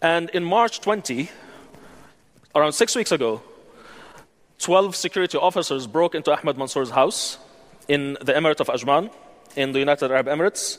And 0.00 0.30
in 0.30 0.44
March 0.44 0.80
20, 0.80 1.28
around 2.54 2.72
six 2.72 2.94
weeks 2.94 3.12
ago, 3.12 3.42
12 4.60 4.94
security 4.94 5.38
officers 5.38 5.86
broke 5.86 6.14
into 6.14 6.30
Ahmed 6.30 6.58
Mansoor's 6.58 6.90
house 6.90 7.38
in 7.88 8.18
the 8.20 8.32
Emirate 8.32 8.60
of 8.60 8.68
Ajman 8.68 9.10
in 9.56 9.72
the 9.72 9.78
United 9.78 10.10
Arab 10.10 10.26
Emirates. 10.26 10.78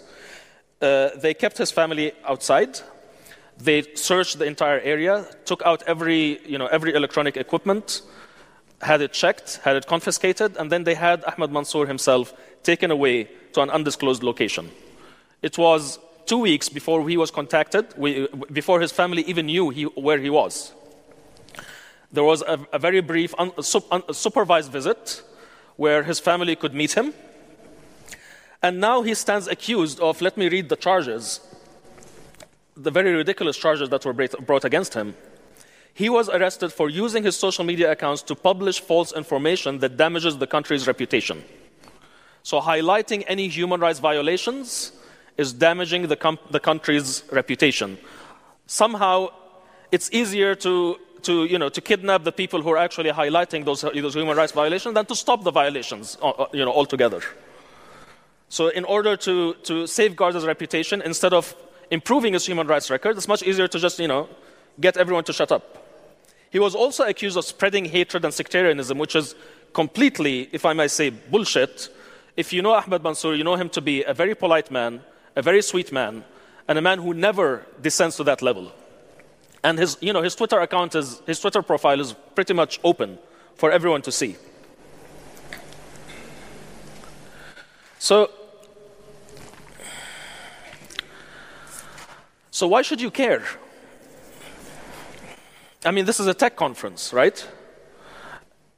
Uh, 0.81 1.09
they 1.17 1.33
kept 1.33 1.57
his 1.57 1.71
family 1.71 2.13
outside. 2.23 2.79
They 3.57 3.83
searched 3.95 4.39
the 4.39 4.45
entire 4.45 4.79
area, 4.79 5.25
took 5.45 5.61
out 5.63 5.83
every, 5.87 6.39
you 6.47 6.57
know, 6.57 6.67
every 6.67 6.93
electronic 6.93 7.37
equipment, 7.37 8.01
had 8.81 9.01
it 9.01 9.13
checked, 9.13 9.59
had 9.63 9.75
it 9.75 9.87
confiscated, 9.87 10.57
and 10.57 10.71
then 10.71 10.83
they 10.83 10.95
had 10.95 11.23
Ahmed 11.25 11.51
Mansoor 11.51 11.85
himself 11.85 12.33
taken 12.63 12.91
away 12.91 13.29
to 13.53 13.61
an 13.61 13.69
undisclosed 13.69 14.23
location. 14.23 14.71
It 15.41 15.57
was 15.57 15.99
two 16.25 16.37
weeks 16.37 16.69
before 16.69 17.07
he 17.09 17.17
was 17.17 17.31
contacted, 17.31 17.85
we, 17.97 18.27
before 18.51 18.79
his 18.79 18.91
family 18.91 19.23
even 19.23 19.47
knew 19.47 19.69
he, 19.69 19.83
where 19.83 20.19
he 20.19 20.29
was. 20.29 20.71
There 22.11 22.23
was 22.23 22.41
a, 22.41 22.59
a 22.73 22.79
very 22.79 23.01
brief 23.01 23.33
un, 23.37 23.51
un, 23.91 24.13
supervised 24.13 24.71
visit 24.71 25.23
where 25.77 26.03
his 26.03 26.19
family 26.19 26.55
could 26.55 26.73
meet 26.73 26.93
him. 26.93 27.13
And 28.61 28.79
now 28.79 29.01
he 29.01 29.13
stands 29.13 29.47
accused 29.47 29.99
of, 29.99 30.21
let 30.21 30.37
me 30.37 30.49
read 30.49 30.69
the 30.69 30.75
charges, 30.75 31.39
the 32.75 32.91
very 32.91 33.13
ridiculous 33.13 33.57
charges 33.57 33.89
that 33.89 34.05
were 34.05 34.13
brought 34.13 34.65
against 34.65 34.93
him. 34.93 35.15
He 35.93 36.09
was 36.09 36.29
arrested 36.29 36.71
for 36.71 36.89
using 36.89 37.23
his 37.23 37.35
social 37.35 37.65
media 37.65 37.91
accounts 37.91 38.21
to 38.23 38.35
publish 38.35 38.79
false 38.79 39.11
information 39.13 39.79
that 39.79 39.97
damages 39.97 40.37
the 40.37 40.47
country's 40.47 40.87
reputation. 40.87 41.43
So, 42.43 42.59
highlighting 42.61 43.23
any 43.27 43.47
human 43.47 43.79
rights 43.79 43.99
violations 43.99 44.93
is 45.37 45.53
damaging 45.53 46.07
the, 46.07 46.15
com- 46.15 46.39
the 46.49 46.59
country's 46.59 47.23
reputation. 47.31 47.97
Somehow, 48.67 49.29
it's 49.91 50.09
easier 50.11 50.55
to 50.55 50.97
to, 51.23 51.45
you 51.45 51.57
know, 51.57 51.69
to 51.69 51.81
kidnap 51.81 52.23
the 52.23 52.31
people 52.31 52.61
who 52.61 52.69
are 52.69 52.77
actually 52.77 53.11
highlighting 53.11 53.65
those, 53.65 53.81
those 53.81 54.13
human 54.13 54.37
rights 54.37 54.51
violations 54.51 54.93
than 54.95 55.05
to 55.05 55.15
stop 55.15 55.43
the 55.43 55.51
violations 55.51 56.17
uh, 56.21 56.29
uh, 56.29 56.45
you 56.53 56.65
know, 56.65 56.71
altogether. 56.71 57.21
So, 58.49 58.67
in 58.67 58.83
order 58.83 59.15
to, 59.17 59.53
to 59.63 59.87
safeguard 59.87 60.35
his 60.35 60.45
reputation, 60.45 61.01
instead 61.01 61.33
of 61.33 61.55
improving 61.89 62.33
his 62.33 62.45
human 62.45 62.67
rights 62.67 62.89
record, 62.89 63.17
it's 63.17 63.27
much 63.27 63.43
easier 63.43 63.67
to 63.67 63.79
just 63.79 63.99
you 63.99 64.07
know, 64.07 64.27
get 64.79 64.97
everyone 64.97 65.23
to 65.25 65.33
shut 65.33 65.51
up. 65.51 65.77
He 66.49 66.59
was 66.59 66.75
also 66.75 67.05
accused 67.05 67.37
of 67.37 67.45
spreading 67.45 67.85
hatred 67.85 68.25
and 68.25 68.33
sectarianism, 68.33 68.97
which 68.97 69.15
is 69.15 69.35
completely, 69.73 70.49
if 70.51 70.65
I 70.65 70.73
may 70.73 70.89
say, 70.89 71.09
bullshit. 71.09 71.89
If 72.35 72.51
you 72.51 72.61
know 72.61 72.73
Ahmed 72.73 73.03
Mansoor, 73.03 73.35
you 73.35 73.43
know 73.43 73.55
him 73.55 73.69
to 73.69 73.81
be 73.81 74.03
a 74.03 74.13
very 74.13 74.35
polite 74.35 74.69
man, 74.69 75.01
a 75.35 75.41
very 75.41 75.61
sweet 75.61 75.91
man, 75.93 76.25
and 76.67 76.77
a 76.77 76.81
man 76.81 76.99
who 76.99 77.13
never 77.13 77.65
descends 77.81 78.17
to 78.17 78.23
that 78.25 78.41
level. 78.41 78.71
And 79.63 79.77
his, 79.77 79.97
you 80.01 80.11
know, 80.13 80.21
his 80.21 80.35
Twitter 80.35 80.59
account 80.59 80.95
is, 80.95 81.21
his 81.27 81.39
Twitter 81.39 81.61
profile 81.61 81.99
is 81.99 82.13
pretty 82.35 82.53
much 82.53 82.79
open 82.83 83.19
for 83.55 83.71
everyone 83.71 84.01
to 84.03 84.11
see. 84.11 84.35
So, 87.99 88.31
so 92.49 92.67
why 92.67 92.81
should 92.81 92.99
you 92.99 93.11
care? 93.11 93.43
I 95.85 95.91
mean, 95.91 96.05
this 96.05 96.19
is 96.19 96.27
a 96.27 96.33
tech 96.33 96.55
conference, 96.55 97.13
right? 97.13 97.47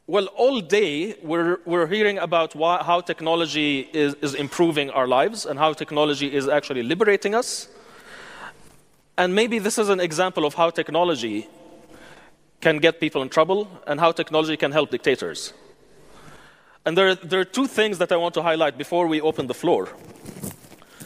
Well, 0.05 0.25
all 0.35 0.59
day 0.59 1.15
we're, 1.23 1.59
we're 1.65 1.87
hearing 1.87 2.17
about 2.17 2.55
why, 2.55 2.83
how 2.83 2.99
technology 2.99 3.87
is, 3.93 4.15
is 4.15 4.33
improving 4.33 4.89
our 4.89 5.07
lives 5.07 5.45
and 5.45 5.57
how 5.57 5.71
technology 5.71 6.33
is 6.33 6.49
actually 6.49 6.83
liberating 6.83 7.33
us 7.33 7.69
and 9.17 9.35
maybe 9.35 9.59
this 9.59 9.77
is 9.77 9.89
an 9.89 9.99
example 9.99 10.45
of 10.45 10.55
how 10.55 10.69
technology 10.69 11.47
can 12.61 12.77
get 12.77 12.99
people 12.99 13.21
in 13.21 13.29
trouble 13.29 13.67
and 13.85 13.99
how 13.99 14.11
technology 14.11 14.57
can 14.57 14.71
help 14.71 14.89
dictators. 14.89 15.53
And 16.85 16.97
there, 16.97 17.15
there 17.15 17.39
are 17.39 17.45
two 17.45 17.67
things 17.67 17.97
that 17.99 18.11
I 18.11 18.17
want 18.17 18.33
to 18.33 18.41
highlight 18.41 18.77
before 18.77 19.07
we 19.07 19.21
open 19.21 19.47
the 19.47 19.53
floor. 19.53 19.89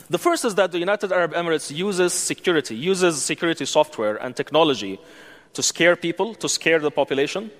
The 0.09 0.17
first 0.17 0.45
is 0.45 0.55
that 0.55 0.71
the 0.71 0.79
United 0.79 1.11
Arab 1.11 1.33
Emirates 1.33 1.75
uses 1.75 2.13
security, 2.13 2.75
uses 2.75 3.21
security 3.21 3.65
software 3.65 4.15
and 4.15 4.35
technology 4.35 4.99
to 5.53 5.61
scare 5.61 5.95
people, 5.95 6.33
to 6.35 6.47
scare 6.47 6.79
the 6.79 6.91
population, 6.91 7.51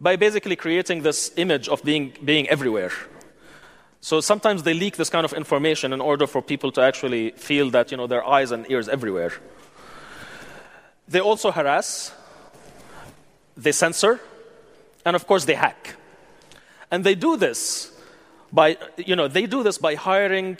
by 0.00 0.14
basically 0.16 0.54
creating 0.54 1.02
this 1.02 1.32
image 1.36 1.68
of 1.68 1.82
being, 1.82 2.12
being 2.24 2.48
everywhere. 2.48 2.92
So 4.00 4.20
sometimes 4.20 4.62
they 4.62 4.74
leak 4.74 4.96
this 4.96 5.10
kind 5.10 5.24
of 5.24 5.32
information 5.32 5.92
in 5.92 6.00
order 6.00 6.26
for 6.26 6.40
people 6.40 6.70
to 6.72 6.80
actually 6.80 7.32
feel 7.32 7.70
that 7.70 7.90
you 7.90 7.96
know, 7.96 8.06
their 8.06 8.24
eyes 8.24 8.52
and 8.52 8.70
ears 8.70 8.88
everywhere. 8.88 9.32
They 11.08 11.20
also 11.20 11.50
harass, 11.50 12.12
they 13.56 13.72
censor, 13.72 14.20
and 15.04 15.16
of 15.16 15.26
course 15.26 15.46
they 15.46 15.54
hack. 15.54 15.96
And 16.90 17.04
they 17.04 17.14
do 17.14 17.36
this 17.36 17.92
by, 18.52 18.76
you 18.96 19.16
know, 19.16 19.28
they 19.28 19.46
do 19.46 19.62
this 19.62 19.78
by 19.78 19.94
hiring 19.94 20.58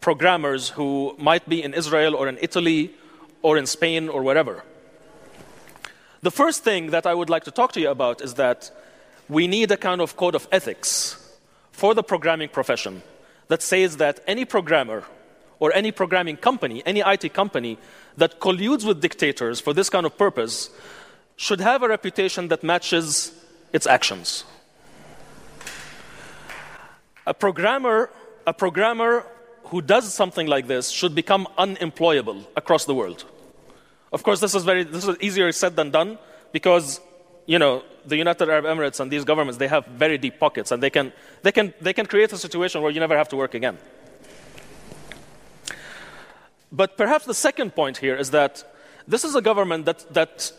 programmers 0.00 0.68
who 0.70 1.14
might 1.18 1.48
be 1.48 1.62
in 1.62 1.72
Israel 1.72 2.14
or 2.14 2.28
in 2.28 2.38
Italy 2.40 2.92
or 3.42 3.56
in 3.56 3.66
Spain 3.66 4.08
or 4.08 4.22
wherever. 4.22 4.62
The 6.22 6.30
first 6.30 6.64
thing 6.64 6.90
that 6.90 7.06
I 7.06 7.14
would 7.14 7.30
like 7.30 7.44
to 7.44 7.50
talk 7.50 7.72
to 7.72 7.80
you 7.80 7.90
about 7.90 8.20
is 8.20 8.34
that 8.34 8.70
we 9.28 9.46
need 9.46 9.70
a 9.70 9.76
kind 9.76 10.00
of 10.00 10.16
code 10.16 10.34
of 10.34 10.46
ethics 10.52 11.18
for 11.72 11.94
the 11.94 12.02
programming 12.02 12.48
profession 12.48 13.02
that 13.48 13.62
says 13.62 13.96
that 13.96 14.20
any 14.26 14.44
programmer 14.44 15.04
or 15.58 15.72
any 15.74 15.92
programming 15.92 16.36
company, 16.36 16.82
any 16.84 17.00
IT 17.00 17.32
company 17.32 17.78
that 18.16 18.40
colludes 18.40 18.84
with 18.84 19.00
dictators 19.00 19.60
for 19.60 19.72
this 19.72 19.90
kind 19.90 20.06
of 20.06 20.16
purpose 20.16 20.70
should 21.36 21.60
have 21.60 21.82
a 21.82 21.88
reputation 21.88 22.48
that 22.48 22.62
matches 22.62 23.32
its 23.72 23.86
actions. 23.86 24.44
A 27.26 27.34
programmer, 27.34 28.10
a 28.46 28.52
programmer 28.52 29.26
who 29.64 29.80
does 29.80 30.12
something 30.12 30.46
like 30.46 30.66
this 30.66 30.90
should 30.90 31.14
become 31.14 31.48
unemployable 31.58 32.44
across 32.56 32.84
the 32.84 32.94
world. 32.94 33.24
Of 34.12 34.22
course, 34.22 34.40
this 34.40 34.54
is, 34.54 34.62
very, 34.62 34.84
this 34.84 35.08
is 35.08 35.16
easier 35.20 35.50
said 35.50 35.74
than 35.74 35.90
done 35.90 36.18
because 36.52 37.00
you 37.46 37.58
know, 37.58 37.82
the 38.06 38.16
United 38.16 38.48
Arab 38.48 38.64
Emirates 38.64 39.00
and 39.00 39.10
these 39.10 39.24
governments, 39.24 39.58
they 39.58 39.68
have 39.68 39.86
very 39.86 40.18
deep 40.18 40.38
pockets 40.38 40.70
and 40.70 40.82
they 40.82 40.90
can, 40.90 41.12
they 41.42 41.52
can, 41.52 41.74
they 41.80 41.92
can 41.92 42.06
create 42.06 42.32
a 42.32 42.38
situation 42.38 42.80
where 42.82 42.90
you 42.90 43.00
never 43.00 43.16
have 43.16 43.28
to 43.30 43.36
work 43.36 43.54
again. 43.54 43.78
But 46.74 46.96
perhaps 46.96 47.24
the 47.24 47.34
second 47.34 47.74
point 47.74 47.98
here 47.98 48.16
is 48.16 48.30
that 48.32 48.52
this 49.06 49.22
is 49.22 49.34
a 49.36 49.42
government 49.42 49.84
that, 49.84 50.12
that 50.12 50.52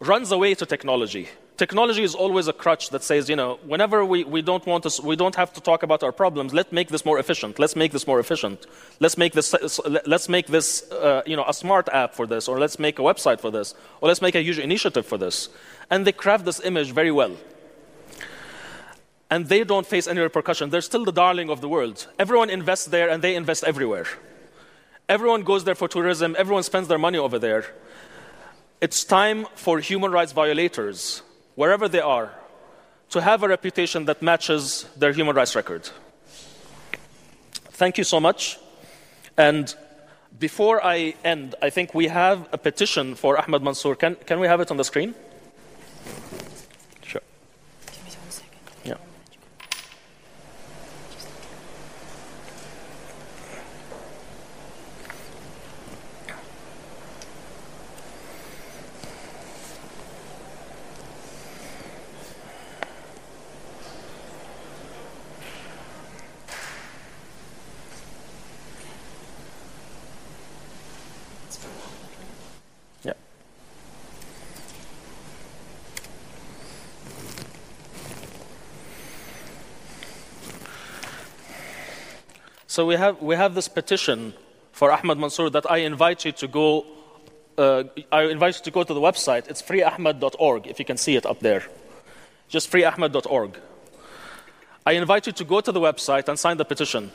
runs 0.00 0.30
away 0.30 0.54
to 0.54 0.66
technology. 0.66 1.28
Technology 1.56 2.02
is 2.02 2.14
always 2.14 2.48
a 2.48 2.52
crutch 2.52 2.90
that 2.90 3.02
says, 3.02 3.30
you 3.30 3.36
know, 3.36 3.58
whenever 3.64 4.04
we, 4.04 4.24
we, 4.24 4.42
don't 4.42 4.66
want 4.66 4.84
to, 4.84 5.02
we 5.02 5.16
don't 5.16 5.34
have 5.36 5.54
to 5.54 5.60
talk 5.62 5.82
about 5.82 6.02
our 6.02 6.12
problems, 6.12 6.52
let's 6.52 6.70
make 6.70 6.88
this 6.88 7.06
more 7.06 7.18
efficient. 7.18 7.58
Let's 7.58 7.74
make 7.74 7.92
this 7.92 8.06
more 8.06 8.20
efficient. 8.20 8.66
Let's 9.00 9.16
make 9.16 9.32
this, 9.32 9.54
let's 10.04 10.28
make 10.28 10.48
this 10.48 10.92
uh, 10.92 11.22
you 11.24 11.34
know, 11.34 11.46
a 11.48 11.54
smart 11.54 11.88
app 11.90 12.14
for 12.14 12.26
this, 12.26 12.46
or 12.46 12.58
let's 12.58 12.78
make 12.78 12.98
a 12.98 13.02
website 13.02 13.40
for 13.40 13.50
this, 13.50 13.74
or 14.02 14.08
let's 14.08 14.20
make 14.20 14.34
a 14.34 14.42
huge 14.42 14.58
initiative 14.58 15.06
for 15.06 15.16
this 15.16 15.48
and 15.90 16.06
they 16.06 16.12
craft 16.12 16.44
this 16.44 16.60
image 16.60 16.92
very 16.92 17.10
well. 17.10 17.36
And 19.30 19.46
they 19.46 19.64
don't 19.64 19.86
face 19.86 20.06
any 20.06 20.20
repercussion. 20.20 20.70
They're 20.70 20.80
still 20.80 21.04
the 21.04 21.12
darling 21.12 21.50
of 21.50 21.60
the 21.60 21.68
world. 21.68 22.06
Everyone 22.18 22.50
invests 22.50 22.86
there 22.86 23.08
and 23.08 23.22
they 23.22 23.34
invest 23.34 23.64
everywhere. 23.64 24.06
Everyone 25.08 25.42
goes 25.42 25.62
there 25.62 25.76
for 25.76 25.86
tourism, 25.86 26.34
everyone 26.36 26.64
spends 26.64 26.88
their 26.88 26.98
money 26.98 27.18
over 27.18 27.38
there. 27.38 27.64
It's 28.80 29.04
time 29.04 29.46
for 29.54 29.78
human 29.78 30.10
rights 30.10 30.32
violators, 30.32 31.22
wherever 31.54 31.88
they 31.88 32.00
are, 32.00 32.32
to 33.10 33.20
have 33.20 33.44
a 33.44 33.48
reputation 33.48 34.06
that 34.06 34.20
matches 34.20 34.84
their 34.96 35.12
human 35.12 35.36
rights 35.36 35.54
record. 35.54 35.88
Thank 37.70 37.98
you 37.98 38.04
so 38.04 38.18
much. 38.18 38.58
And 39.36 39.72
before 40.38 40.84
I 40.84 41.14
end, 41.22 41.54
I 41.62 41.70
think 41.70 41.94
we 41.94 42.08
have 42.08 42.48
a 42.52 42.58
petition 42.58 43.14
for 43.14 43.38
Ahmed 43.38 43.62
Mansoor. 43.62 43.94
Can, 43.94 44.16
can 44.16 44.40
we 44.40 44.48
have 44.48 44.60
it 44.60 44.70
on 44.72 44.76
the 44.76 44.84
screen? 44.84 45.14
So 82.76 82.84
we 82.84 82.96
have, 82.96 83.22
we 83.22 83.36
have 83.36 83.54
this 83.54 83.68
petition 83.68 84.34
for 84.72 84.92
Ahmed 84.92 85.16
Mansoor 85.16 85.48
that 85.48 85.64
I 85.70 85.78
invite 85.78 86.26
you 86.26 86.32
to 86.32 86.46
go. 86.46 86.84
Uh, 87.56 87.84
I 88.12 88.24
invite 88.24 88.56
you 88.58 88.64
to 88.64 88.70
go 88.70 88.82
to 88.84 88.92
the 88.92 89.00
website. 89.00 89.48
It's 89.48 89.62
freeahmed.org, 89.62 90.66
if 90.66 90.78
you 90.78 90.84
can 90.84 90.98
see 90.98 91.16
it 91.16 91.24
up 91.24 91.40
there. 91.40 91.64
Just 92.48 92.70
freeahmed.org. 92.70 93.58
I 94.84 94.92
invite 94.92 95.26
you 95.26 95.32
to 95.32 95.44
go 95.44 95.62
to 95.62 95.72
the 95.72 95.80
website 95.80 96.28
and 96.28 96.38
sign 96.38 96.58
the 96.58 96.66
petition. 96.66 97.12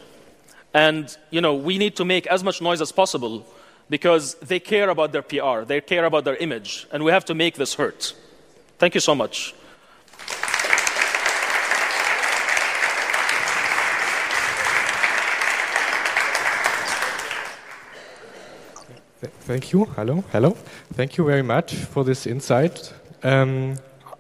And, 0.74 1.16
you 1.30 1.42
know, 1.42 1.54
we 1.54 1.78
need 1.78 1.96
to 1.98 2.06
make 2.06 2.26
as 2.26 2.44
much 2.44 2.60
noise 2.60 2.82
as 2.82 2.92
possible 2.92 3.46
because 3.88 4.34
they 4.42 4.60
care 4.60 4.90
about 4.90 5.12
their 5.12 5.22
PR, 5.22 5.62
they 5.64 5.80
care 5.80 6.06
about 6.06 6.24
their 6.24 6.38
image, 6.38 6.88
and 6.92 7.04
we 7.04 7.12
have 7.12 7.26
to 7.26 7.36
make 7.36 7.54
this 7.58 7.76
hurt. 7.76 8.16
Thank 8.80 8.96
you 8.96 9.02
so 9.02 9.14
much. 9.14 9.54
Thank 19.52 19.74
you. 19.74 19.84
Hello. 19.84 20.24
Hello. 20.32 20.52
Thank 20.94 21.18
you 21.18 21.26
very 21.26 21.42
much 21.42 21.76
for 21.76 22.06
this 22.06 22.26
insight. 22.26 22.94
Um, 23.22 23.76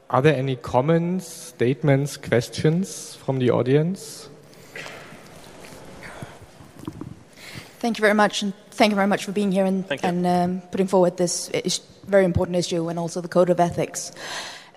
are 0.09 0.21
there 0.21 0.35
any 0.35 0.57
comments, 0.57 1.25
statements, 1.25 2.17
questions 2.17 3.15
from 3.15 3.39
the 3.39 3.49
audience? 3.49 4.27
Thank 7.79 7.97
you 7.97 8.01
very 8.01 8.13
much, 8.13 8.41
and 8.41 8.51
thank 8.71 8.89
you 8.89 8.97
very 8.97 9.07
much 9.07 9.23
for 9.23 9.31
being 9.31 9.53
here 9.53 9.63
and, 9.63 9.85
and 10.03 10.27
um, 10.27 10.61
putting 10.69 10.87
forward 10.87 11.15
this 11.15 11.49
very 12.07 12.25
important 12.25 12.57
issue 12.57 12.89
and 12.89 12.99
also 12.99 13.21
the 13.21 13.29
code 13.29 13.49
of 13.49 13.61
ethics. 13.61 14.11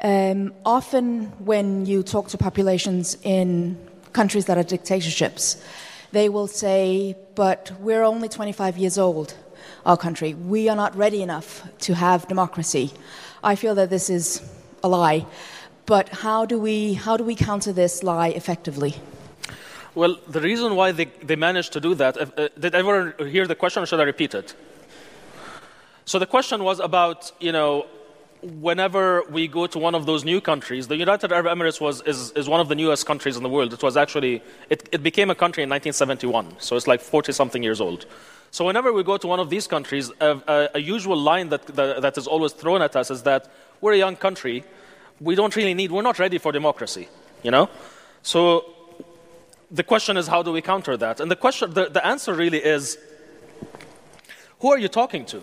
Um, 0.03 0.55
often, 0.65 1.33
when 1.45 1.85
you 1.85 2.05
talk 2.05 2.29
to 2.29 2.39
populations 2.39 3.17
in 3.25 3.77
countries 4.13 4.45
that 4.45 4.57
are 4.57 4.63
dictatorships, 4.63 5.61
they 6.13 6.29
will 6.29 6.47
say, 6.47 7.17
But 7.35 7.73
we're 7.81 8.05
only 8.05 8.29
25 8.29 8.79
years 8.79 8.99
old 8.99 9.35
our 9.85 9.97
country. 9.97 10.35
We 10.35 10.69
are 10.69 10.77
not 10.77 10.97
ready 10.97 11.23
enough 11.23 11.63
to 11.81 11.95
have 11.95 12.27
democracy. 12.29 12.93
I 13.43 13.57
feel 13.57 13.75
that 13.75 13.91
this 13.91 14.09
is 14.11 14.43
a 14.83 14.89
lie. 14.89 15.27
But 15.87 16.09
how 16.09 16.47
do 16.47 16.59
we, 16.59 16.95
how 16.95 17.17
do 17.17 17.25
we 17.25 17.35
counter 17.35 17.73
this 17.73 18.03
lie 18.03 18.29
effectively? 18.29 18.95
Well, 19.95 20.17
the 20.27 20.41
reason 20.41 20.75
why 20.75 20.93
they, 20.93 21.05
they 21.23 21.37
managed 21.37 21.73
to 21.75 21.81
do 21.81 21.95
that, 21.95 22.17
uh, 22.17 22.49
did 22.59 22.75
everyone 22.75 23.15
hear 23.31 23.47
the 23.47 23.55
question 23.55 23.83
or 23.83 23.87
should 23.87 24.01
I 24.01 24.05
repeat 24.05 24.35
it? 24.35 24.55
So 26.05 26.19
the 26.19 26.27
question 26.27 26.65
was 26.65 26.81
about, 26.81 27.31
you 27.41 27.53
know, 27.53 27.87
whenever 28.45 29.23
we 29.31 29.49
go 29.49 29.67
to 29.67 29.79
one 29.79 29.95
of 29.95 30.05
those 30.05 30.25
new 30.25 30.41
countries, 30.41 30.89
the 30.89 30.97
United 30.97 31.33
Arab 31.33 31.47
Emirates 31.47 31.81
was, 31.81 32.03
is, 32.03 32.31
is 32.33 32.49
one 32.49 32.61
of 32.61 32.69
the 32.69 32.75
newest 32.75 33.07
countries 33.07 33.37
in 33.37 33.43
the 33.43 33.49
world. 33.49 33.73
It 33.73 33.83
was 33.83 33.97
actually, 33.97 34.43
it, 34.69 34.87
it 34.93 35.03
became 35.03 35.31
a 35.31 35.35
country 35.35 35.63
in 35.63 35.71
1971, 35.71 36.57
so 36.59 36.77
it's 36.77 36.87
like 36.87 37.01
40 37.01 37.33
something 37.33 37.63
years 37.63 37.81
old. 37.81 38.05
So 38.51 38.67
whenever 38.67 38.93
we 38.93 39.03
go 39.03 39.17
to 39.17 39.27
one 39.27 39.41
of 39.41 39.49
these 39.49 39.67
countries, 39.67 40.13
a, 40.21 40.41
a, 40.47 40.69
a 40.75 40.79
usual 40.79 41.17
line 41.17 41.49
that, 41.49 41.67
that, 41.69 42.03
that 42.03 42.19
is 42.19 42.27
always 42.27 42.53
thrown 42.53 42.83
at 42.83 42.95
us 42.97 43.11
is 43.11 43.23
that 43.23 43.51
we're 43.81 43.95
a 43.95 43.99
young 43.99 44.17
country, 44.17 44.65
we 45.21 45.35
don't 45.35 45.57
really 45.57 45.75
need, 45.75 45.91
we're 45.91 46.03
not 46.03 46.19
ready 46.19 46.39
for 46.39 46.53
democracy, 46.53 47.09
you 47.43 47.51
know? 47.51 47.71
So 48.23 48.75
the 49.71 49.83
question 49.83 50.19
is, 50.19 50.27
how 50.27 50.43
do 50.43 50.53
we 50.53 50.61
counter 50.61 50.97
that? 50.99 51.19
And 51.19 51.31
the 51.31 51.37
question, 51.37 51.73
the, 51.73 51.89
the 51.89 52.07
answer 52.07 52.35
really 52.35 52.59
is, 52.59 52.99
who 54.61 54.71
are 54.71 54.79
you 54.79 54.89
talking 54.89 55.25
to? 55.27 55.43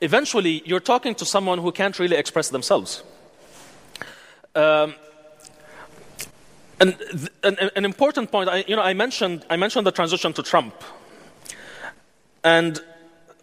Eventually, 0.00 0.62
you're 0.64 0.80
talking 0.80 1.14
to 1.14 1.24
someone 1.24 1.58
who 1.58 1.72
can't 1.72 1.98
really 1.98 2.16
express 2.16 2.50
themselves. 2.50 3.02
Um, 4.54 4.94
and, 6.78 6.96
and, 7.42 7.70
an 7.74 7.84
important 7.84 8.30
point, 8.30 8.50
I, 8.50 8.64
you 8.68 8.76
know, 8.76 8.82
I 8.82 8.92
mentioned, 8.92 9.44
I 9.48 9.56
mentioned 9.56 9.86
the 9.86 9.92
transition 9.92 10.32
to 10.34 10.42
Trump. 10.42 10.74
And 12.44 12.80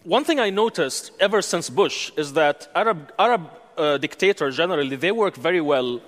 one 0.03 0.23
thing 0.23 0.39
I 0.39 0.51
noticed 0.51 1.11
ever 1.19 1.41
since 1.41 1.69
Bush 1.69 2.11
is 2.17 2.33
that 2.33 2.69
Arab, 2.75 3.11
Arab 3.17 3.49
uh, 3.77 3.97
dictators 3.97 4.55
generally, 4.55 4.95
they 4.95 5.11
work 5.11 5.35
very 5.35 5.61
well 5.61 6.01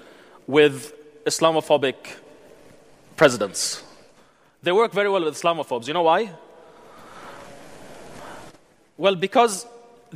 with 0.46 0.94
Islamophobic 1.26 1.96
presidents. 3.16 3.84
They 4.62 4.72
work 4.72 4.94
very 4.94 5.10
well 5.10 5.24
with 5.24 5.36
Islamophobes. 5.36 5.88
You 5.88 5.96
know 5.96 6.04
why? 6.04 6.32
Well, 8.98 9.16
because 9.16 9.66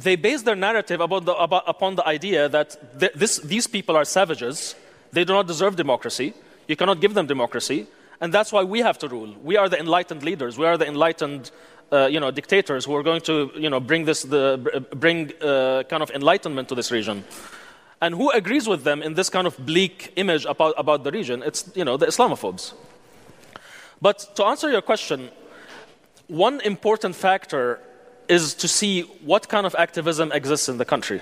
they 0.04 0.16
base 0.16 0.44
their 0.44 0.56
narrative 0.56 1.02
about 1.02 1.26
the, 1.26 1.34
about, 1.36 1.64
upon 1.68 1.96
the 1.96 2.08
idea 2.08 2.50
that 2.50 3.00
th- 3.00 3.14
this, 3.14 3.40
these 3.40 3.68
people 3.68 3.96
are 3.96 4.06
savages, 4.06 4.76
they 5.12 5.24
do 5.24 5.34
not 5.34 5.48
deserve 5.48 5.76
democracy, 5.76 6.34
you 6.68 6.76
cannot 6.76 7.02
give 7.02 7.14
them 7.14 7.28
democracy, 7.28 7.88
and 8.22 8.34
that's 8.34 8.52
why 8.52 8.64
we 8.64 8.80
have 8.80 8.98
to 9.00 9.08
rule. 9.08 9.36
We 9.44 9.58
are 9.58 9.68
the 9.68 9.80
enlightened 9.80 10.24
leaders, 10.24 10.58
we 10.58 10.66
are 10.66 10.78
the 10.78 10.88
enlightened 10.88 11.52
uh, 11.92 12.06
you 12.06 12.20
know, 12.20 12.32
dictators 12.32 12.86
who 12.86 12.96
are 12.96 13.04
going 13.04 13.22
to 13.22 13.52
you 13.56 13.70
know, 13.70 13.80
bring, 13.80 14.06
this, 14.06 14.22
the, 14.24 14.86
bring 14.96 15.34
uh, 15.42 15.84
kind 15.90 16.04
of 16.04 16.12
enlightenment 16.12 16.70
to 16.70 16.76
this 16.76 16.92
region. 16.92 17.24
And 18.02 18.16
who 18.16 18.30
agrees 18.32 18.68
with 18.68 18.84
them 18.84 19.02
in 19.02 19.16
this 19.16 19.30
kind 19.30 19.48
of 19.48 19.58
bleak 19.66 20.14
image 20.16 20.46
about, 20.46 20.76
about 20.78 21.04
the 21.04 21.12
region? 21.12 21.44
It's 21.44 21.70
you 21.76 21.84
know, 21.84 21.98
the 21.98 22.06
Islamophobes. 22.06 22.74
But 24.02 24.36
to 24.36 24.46
answer 24.46 24.72
your 24.72 24.82
question, 24.82 25.30
one 26.28 26.62
important 26.62 27.16
factor 27.16 27.82
is 28.30 28.54
to 28.54 28.68
see 28.68 29.02
what 29.26 29.50
kind 29.50 29.66
of 29.66 29.76
activism 29.78 30.32
exists 30.32 30.70
in 30.70 30.78
the 30.78 30.86
country. 30.86 31.20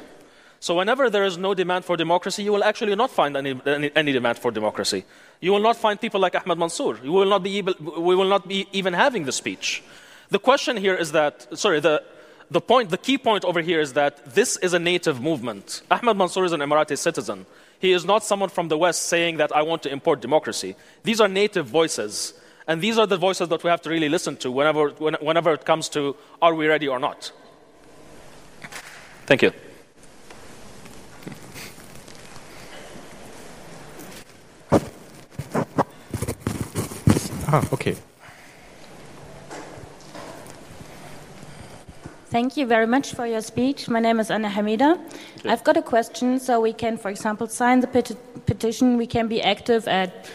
So, 0.59 0.75
whenever 0.75 1.09
there 1.09 1.23
is 1.23 1.37
no 1.37 1.53
demand 1.53 1.85
for 1.85 1.95
democracy, 1.95 2.43
you 2.43 2.51
will 2.51 2.63
actually 2.63 2.95
not 2.95 3.11
find 3.11 3.37
any, 3.37 3.59
any, 3.65 3.91
any, 3.95 4.11
demand 4.11 4.39
for 4.39 4.51
democracy. 4.51 5.05
You 5.39 5.51
will 5.51 5.61
not 5.61 5.77
find 5.77 6.01
people 6.01 6.19
like 6.19 6.35
Ahmed 6.35 6.57
Mansoor. 6.57 6.99
You 7.03 7.11
will 7.11 7.29
not 7.29 7.43
be 7.43 7.59
able, 7.59 7.75
we 7.79 8.15
will 8.15 8.27
not 8.27 8.47
be 8.47 8.67
even 8.71 8.93
having 8.93 9.25
the 9.25 9.31
speech. 9.31 9.83
The 10.29 10.39
question 10.39 10.75
here 10.75 10.95
is 10.95 11.11
that, 11.11 11.47
sorry, 11.57 11.79
the, 11.79 12.03
the 12.49 12.59
point, 12.59 12.89
the 12.89 12.97
key 12.97 13.17
point 13.19 13.45
over 13.45 13.61
here 13.61 13.79
is 13.79 13.93
that 13.93 14.33
this 14.33 14.57
is 14.57 14.73
a 14.73 14.79
native 14.79 15.21
movement. 15.21 15.83
Ahmed 15.91 16.17
Mansoor 16.17 16.45
is 16.45 16.53
an 16.53 16.61
Emirati 16.61 16.97
citizen. 16.97 17.45
He 17.79 17.91
is 17.91 18.03
not 18.03 18.23
someone 18.23 18.49
from 18.49 18.67
the 18.67 18.77
West 18.77 19.03
saying 19.03 19.37
that 19.37 19.55
I 19.55 19.61
want 19.61 19.83
to 19.83 19.91
import 19.91 20.21
democracy. 20.21 20.75
These 21.03 21.21
are 21.21 21.27
native 21.27 21.67
voices. 21.67 22.33
And 22.67 22.81
these 22.81 22.97
are 22.97 23.07
the 23.07 23.17
voices 23.17 23.47
that 23.47 23.63
we 23.63 23.69
have 23.69 23.81
to 23.83 23.89
really 23.89 24.09
listen 24.09 24.35
to 24.37 24.51
whenever, 24.51 24.89
whenever 24.89 25.53
it 25.53 25.65
comes 25.65 25.87
to 25.89 26.15
are 26.41 26.53
we 26.53 26.67
ready 26.67 26.87
or 26.87 26.99
not. 26.99 27.31
Thank 29.25 29.41
you. 29.41 29.53
Ah, 37.49 37.65
okay. 37.71 37.95
Thank 42.29 42.57
you 42.57 42.65
very 42.65 42.85
much 42.85 43.13
for 43.13 43.25
your 43.25 43.41
speech. 43.41 43.87
My 43.87 44.01
name 44.01 44.19
is 44.19 44.29
Anna 44.29 44.49
Hamida. 44.49 44.99
I've 45.45 45.63
got 45.63 45.77
a 45.77 45.81
question. 45.81 46.41
So 46.41 46.59
we 46.59 46.73
can, 46.73 46.97
for 46.97 47.09
example, 47.09 47.47
sign 47.47 47.79
the 47.79 47.87
peti 47.87 48.17
petition. 48.45 48.97
We 48.97 49.07
can 49.07 49.29
be 49.29 49.41
active 49.41 49.87
at 49.87 50.29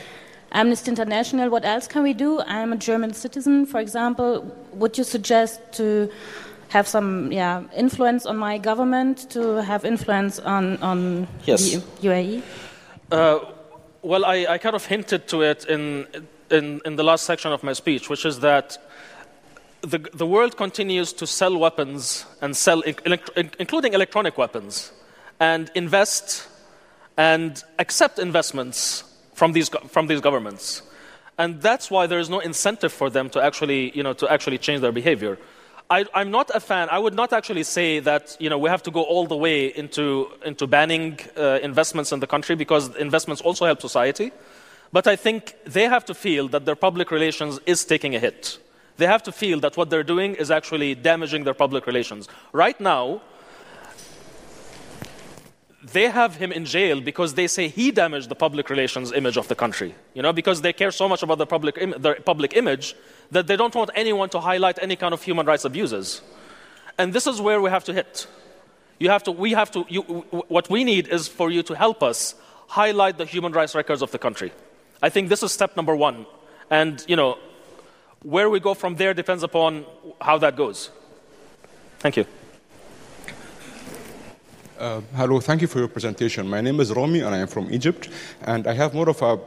Amnesty 0.52 0.90
International, 0.90 1.48
what 1.50 1.64
else 1.64 1.86
can 1.86 2.02
we 2.02 2.12
do? 2.12 2.40
I'm 2.42 2.72
a 2.72 2.76
German 2.76 3.14
citizen, 3.14 3.66
for 3.66 3.80
example. 3.80 4.54
Would 4.74 4.98
you 4.98 5.04
suggest 5.04 5.60
to 5.72 6.10
have 6.68 6.86
some 6.86 7.32
yeah, 7.32 7.62
influence 7.74 8.26
on 8.26 8.36
my 8.36 8.58
government, 8.58 9.30
to 9.30 9.62
have 9.62 9.84
influence 9.84 10.38
on, 10.38 10.76
on 10.82 11.26
yes. 11.44 11.72
the 11.72 11.78
UAE? 12.08 12.42
Uh, 13.10 13.40
well, 14.02 14.24
I, 14.24 14.46
I, 14.48 14.58
kind 14.58 14.74
of 14.74 14.84
hinted 14.84 15.28
to 15.28 15.42
it 15.42 15.66
in, 15.66 16.06
in, 16.50 16.80
in, 16.84 16.96
the 16.96 17.04
last 17.04 17.24
section 17.24 17.52
of 17.52 17.62
my 17.62 17.72
speech, 17.72 18.08
which 18.08 18.24
is 18.24 18.40
that 18.40 18.78
the, 19.82 19.98
the 19.98 20.26
world 20.26 20.56
continues 20.56 21.12
to 21.14 21.26
sell 21.26 21.56
weapons 21.56 22.24
and 22.40 22.56
sell, 22.56 22.80
including 22.80 23.92
electronic 23.94 24.38
weapons, 24.38 24.92
and 25.40 25.70
invest 25.74 26.48
and 27.16 27.62
accept 27.78 28.18
investments 28.18 29.04
from 29.42 29.50
these, 29.50 29.70
from 29.88 30.07
these 30.07 30.20
governments. 30.20 30.83
And 31.37 31.61
that's 31.61 31.90
why 31.90 32.07
there 32.07 32.20
is 32.20 32.31
no 32.31 32.38
incentive 32.38 32.92
for 32.92 33.11
them 33.11 33.28
to 33.31 33.42
actually, 33.42 33.90
you 33.98 34.05
know, 34.05 34.12
to 34.12 34.26
actually 34.35 34.59
change 34.66 34.81
their 34.83 34.92
behavior. 34.92 35.37
I, 35.90 36.05
am 36.14 36.31
not 36.31 36.48
a 36.55 36.61
fan. 36.61 36.87
I 36.96 37.00
would 37.05 37.16
not 37.22 37.33
actually 37.33 37.64
say 37.64 37.98
that 38.11 38.37
you 38.38 38.48
know, 38.48 38.59
we 38.64 38.68
have 38.70 38.85
to 38.85 38.92
go 38.92 39.02
all 39.02 39.26
the 39.26 39.40
way 39.46 39.59
into, 39.83 40.05
into 40.46 40.68
banning 40.68 41.18
uh, 41.37 41.59
investments 41.70 42.12
in 42.12 42.20
the 42.20 42.28
country 42.28 42.55
because 42.55 42.94
investments 42.94 43.42
also 43.42 43.66
help 43.66 43.81
society. 43.81 44.31
But 44.92 45.09
I 45.09 45.16
think 45.16 45.57
they 45.64 45.87
have 45.88 46.05
to 46.05 46.14
feel 46.14 46.46
that 46.55 46.64
their 46.64 46.76
public 46.76 47.11
relations 47.11 47.59
is 47.66 47.85
taking 47.85 48.14
a 48.14 48.20
hit. 48.20 48.61
They 48.98 49.09
have 49.09 49.24
to 49.24 49.33
feel 49.33 49.59
that 49.64 49.76
what 49.76 49.90
they're 49.90 50.11
doing 50.14 50.37
is 50.37 50.52
actually 50.52 50.94
damaging 50.94 51.42
their 51.42 51.59
public 51.64 51.88
relations. 51.88 52.28
Right 52.52 52.78
now, 52.81 53.22
they 55.82 56.08
have 56.08 56.36
him 56.36 56.52
in 56.52 56.64
jail 56.64 57.00
because 57.00 57.34
they 57.34 57.48
say 57.48 57.66
he 57.68 57.90
damaged 57.90 58.28
the 58.28 58.34
public 58.34 58.70
relations 58.70 59.10
image 59.12 59.36
of 59.36 59.48
the 59.48 59.54
country. 59.54 59.94
You 60.14 60.22
know, 60.22 60.32
because 60.32 60.60
they 60.60 60.72
care 60.72 60.92
so 60.92 61.08
much 61.08 61.22
about 61.22 61.38
the 61.38 61.46
public, 61.46 61.76
Im- 61.78 61.94
their 61.98 62.14
public 62.16 62.56
image 62.56 62.94
that 63.32 63.46
they 63.46 63.56
don't 63.56 63.74
want 63.74 63.90
anyone 63.94 64.28
to 64.30 64.40
highlight 64.40 64.78
any 64.80 64.94
kind 64.94 65.12
of 65.12 65.22
human 65.22 65.44
rights 65.46 65.64
abuses. 65.64 66.22
And 66.98 67.12
this 67.12 67.26
is 67.26 67.40
where 67.40 67.60
we 67.60 67.70
have 67.70 67.84
to 67.84 67.92
hit. 67.92 68.26
You 69.00 69.10
have 69.10 69.24
to, 69.24 69.32
we 69.32 69.52
have 69.52 69.70
to, 69.72 69.84
you, 69.88 70.02
what 70.48 70.70
we 70.70 70.84
need 70.84 71.08
is 71.08 71.26
for 71.26 71.50
you 71.50 71.62
to 71.64 71.74
help 71.74 72.02
us 72.02 72.36
highlight 72.68 73.18
the 73.18 73.24
human 73.24 73.52
rights 73.52 73.74
records 73.74 74.02
of 74.02 74.12
the 74.12 74.18
country. 74.18 74.52
I 75.02 75.08
think 75.08 75.28
this 75.28 75.42
is 75.42 75.50
step 75.50 75.76
number 75.76 75.96
one. 75.96 76.26
And, 76.70 77.04
you 77.08 77.16
know, 77.16 77.38
where 78.22 78.48
we 78.48 78.60
go 78.60 78.74
from 78.74 78.94
there 78.96 79.14
depends 79.14 79.42
upon 79.42 79.84
how 80.20 80.38
that 80.38 80.54
goes. 80.54 80.90
Thank 81.98 82.16
you. 82.16 82.26
Uh, 84.82 85.00
hello, 85.14 85.38
thank 85.38 85.62
you 85.62 85.68
for 85.68 85.78
your 85.78 85.86
presentation. 85.86 86.48
My 86.48 86.60
name 86.60 86.80
is 86.80 86.92
Romy 86.92 87.20
and 87.20 87.32
I 87.32 87.38
am 87.38 87.46
from 87.46 87.72
Egypt. 87.72 88.08
And 88.40 88.66
I 88.66 88.72
have 88.72 88.94
more 88.94 89.08
of 89.08 89.22
a 89.22 89.38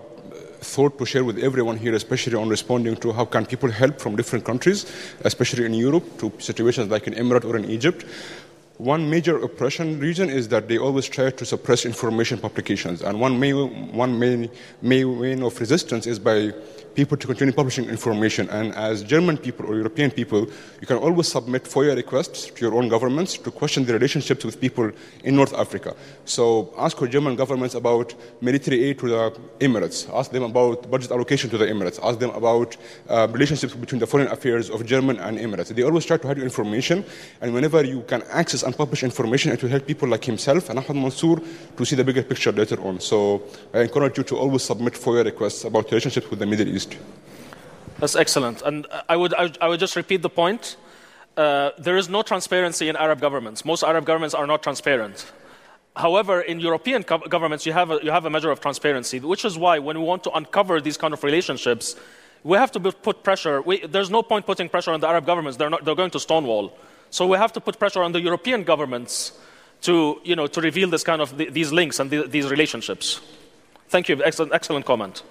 thought 0.61 0.97
to 0.97 1.05
share 1.05 1.25
with 1.25 1.39
everyone 1.39 1.75
here, 1.75 1.93
especially 1.93 2.35
on 2.35 2.47
responding 2.47 2.95
to 2.95 3.11
how 3.11 3.25
can 3.25 3.45
people 3.45 3.69
help 3.69 3.99
from 3.99 4.15
different 4.15 4.45
countries, 4.45 4.85
especially 5.25 5.65
in 5.65 5.73
Europe, 5.73 6.05
to 6.19 6.31
situations 6.39 6.89
like 6.89 7.05
in 7.07 7.15
Emirates 7.15 7.43
or 7.43 7.57
in 7.57 7.65
Egypt. 7.65 8.05
One 8.77 9.09
major 9.09 9.43
oppression 9.43 9.99
reason 9.99 10.29
is 10.29 10.47
that 10.47 10.69
they 10.69 10.77
always 10.77 11.09
try 11.09 11.31
to 11.31 11.45
suppress 11.45 11.85
information 11.85 12.37
publications. 12.39 13.01
And 13.01 13.19
one 13.19 13.37
main, 13.37 13.91
one 13.91 14.17
main, 14.17 14.49
main 14.81 15.19
way 15.19 15.33
of 15.33 15.59
resistance 15.59 16.07
is 16.07 16.17
by 16.17 16.53
people 16.95 17.17
to 17.17 17.27
continue 17.27 17.53
publishing 17.53 17.85
information. 17.89 18.49
And 18.49 18.73
as 18.75 19.03
German 19.03 19.37
people 19.37 19.65
or 19.65 19.75
European 19.75 20.11
people, 20.11 20.47
you 20.81 20.87
can 20.87 20.97
always 20.97 21.27
submit 21.27 21.65
FOIA 21.65 21.95
requests 21.95 22.47
to 22.47 22.65
your 22.65 22.75
own 22.75 22.87
governments 22.87 23.37
to 23.37 23.51
question 23.51 23.85
the 23.85 23.93
relationships 23.93 24.43
with 24.45 24.59
people 24.59 24.91
in 25.23 25.35
North 25.35 25.53
Africa. 25.53 25.95
So 26.25 26.73
ask 26.77 26.99
your 26.99 27.09
German 27.09 27.35
governments 27.35 27.75
about 27.75 28.15
military 28.41 28.83
aid 28.85 28.99
to 28.99 29.09
the 29.09 29.39
Emirates. 29.59 30.09
Ask 30.13 30.31
them 30.31 30.43
about 30.43 30.89
budget 30.89 31.11
allocation 31.11 31.49
to 31.49 31.57
the 31.57 31.65
Emirates. 31.65 31.99
Ask 32.01 32.19
them 32.19 32.31
about 32.31 32.77
uh, 33.09 33.27
relationships 33.31 33.73
between 33.73 33.99
the 33.99 34.07
foreign 34.07 34.27
affairs 34.27 34.69
of 34.69 34.85
German 34.85 35.19
and 35.19 35.37
Emirates. 35.37 35.75
They 35.75 35.83
always 35.83 36.05
try 36.05 36.17
to 36.17 36.27
hide 36.27 36.39
information. 36.39 37.03
And 37.41 37.53
whenever 37.53 37.83
you 37.83 38.01
can 38.03 38.23
access 38.31 38.63
and 38.63 38.75
publish 38.75 39.03
information, 39.03 39.51
it 39.51 39.61
will 39.61 39.69
help 39.69 39.85
people 39.85 40.07
like 40.07 40.23
himself 40.23 40.69
and 40.69 40.79
Ahmed 40.79 40.95
Mansoor 40.95 41.41
to 41.77 41.85
see 41.85 41.95
the 41.95 42.03
bigger 42.03 42.23
picture 42.23 42.51
later 42.51 42.79
on. 42.81 42.99
So 42.99 43.43
I 43.73 43.81
encourage 43.81 44.17
you 44.17 44.23
to 44.23 44.37
always 44.37 44.63
submit 44.63 44.93
FOIA 44.93 45.25
requests 45.25 45.65
about 45.65 45.91
relationships 45.91 46.29
with 46.29 46.39
the 46.39 46.45
Middle 46.45 46.67
East. 46.67 46.84
That's 47.99 48.15
excellent. 48.15 48.61
And 48.61 48.87
I 49.07 49.15
would, 49.15 49.33
I 49.33 49.67
would 49.67 49.79
just 49.79 49.95
repeat 49.95 50.21
the 50.21 50.29
point. 50.29 50.75
Uh, 51.37 51.71
there 51.77 51.97
is 51.97 52.09
no 52.09 52.21
transparency 52.21 52.89
in 52.89 52.95
Arab 52.95 53.19
governments. 53.19 53.65
Most 53.65 53.83
Arab 53.83 54.05
governments 54.05 54.35
are 54.35 54.47
not 54.47 54.63
transparent. 54.63 55.31
However, 55.95 56.41
in 56.41 56.59
European 56.59 57.03
governments, 57.03 57.65
you 57.65 57.71
have, 57.71 57.91
a, 57.91 57.99
you 58.03 58.11
have 58.11 58.25
a 58.25 58.29
measure 58.29 58.51
of 58.51 58.59
transparency, 58.59 59.19
which 59.19 59.45
is 59.45 59.57
why 59.57 59.79
when 59.79 59.97
we 59.97 60.03
want 60.03 60.23
to 60.25 60.31
uncover 60.31 60.81
these 60.81 60.97
kind 60.97 61.13
of 61.13 61.23
relationships, 61.23 61.95
we 62.43 62.57
have 62.57 62.71
to 62.73 62.79
put 62.79 63.23
pressure. 63.23 63.61
We, 63.61 63.85
there's 63.85 64.09
no 64.09 64.21
point 64.21 64.45
putting 64.45 64.67
pressure 64.69 64.91
on 64.91 64.99
the 64.99 65.07
Arab 65.07 65.25
governments. 65.25 65.57
They're, 65.57 65.69
not, 65.69 65.85
they're 65.85 65.95
going 65.95 66.11
to 66.11 66.19
stonewall. 66.19 66.77
So 67.09 67.25
we 67.27 67.37
have 67.37 67.53
to 67.53 67.61
put 67.61 67.79
pressure 67.79 68.03
on 68.03 68.11
the 68.11 68.21
European 68.21 68.63
governments 68.63 69.39
to, 69.81 70.19
you 70.23 70.35
know, 70.35 70.47
to 70.47 70.61
reveal 70.61 70.89
this 70.89 71.03
kind 71.03 71.21
of, 71.21 71.37
these 71.37 71.71
links 71.71 71.99
and 71.99 72.11
these 72.11 72.49
relationships. 72.49 73.21
Thank 73.87 74.09
you. 74.09 74.21
Excellent, 74.23 74.53
excellent 74.53 74.85
comment. 74.85 75.23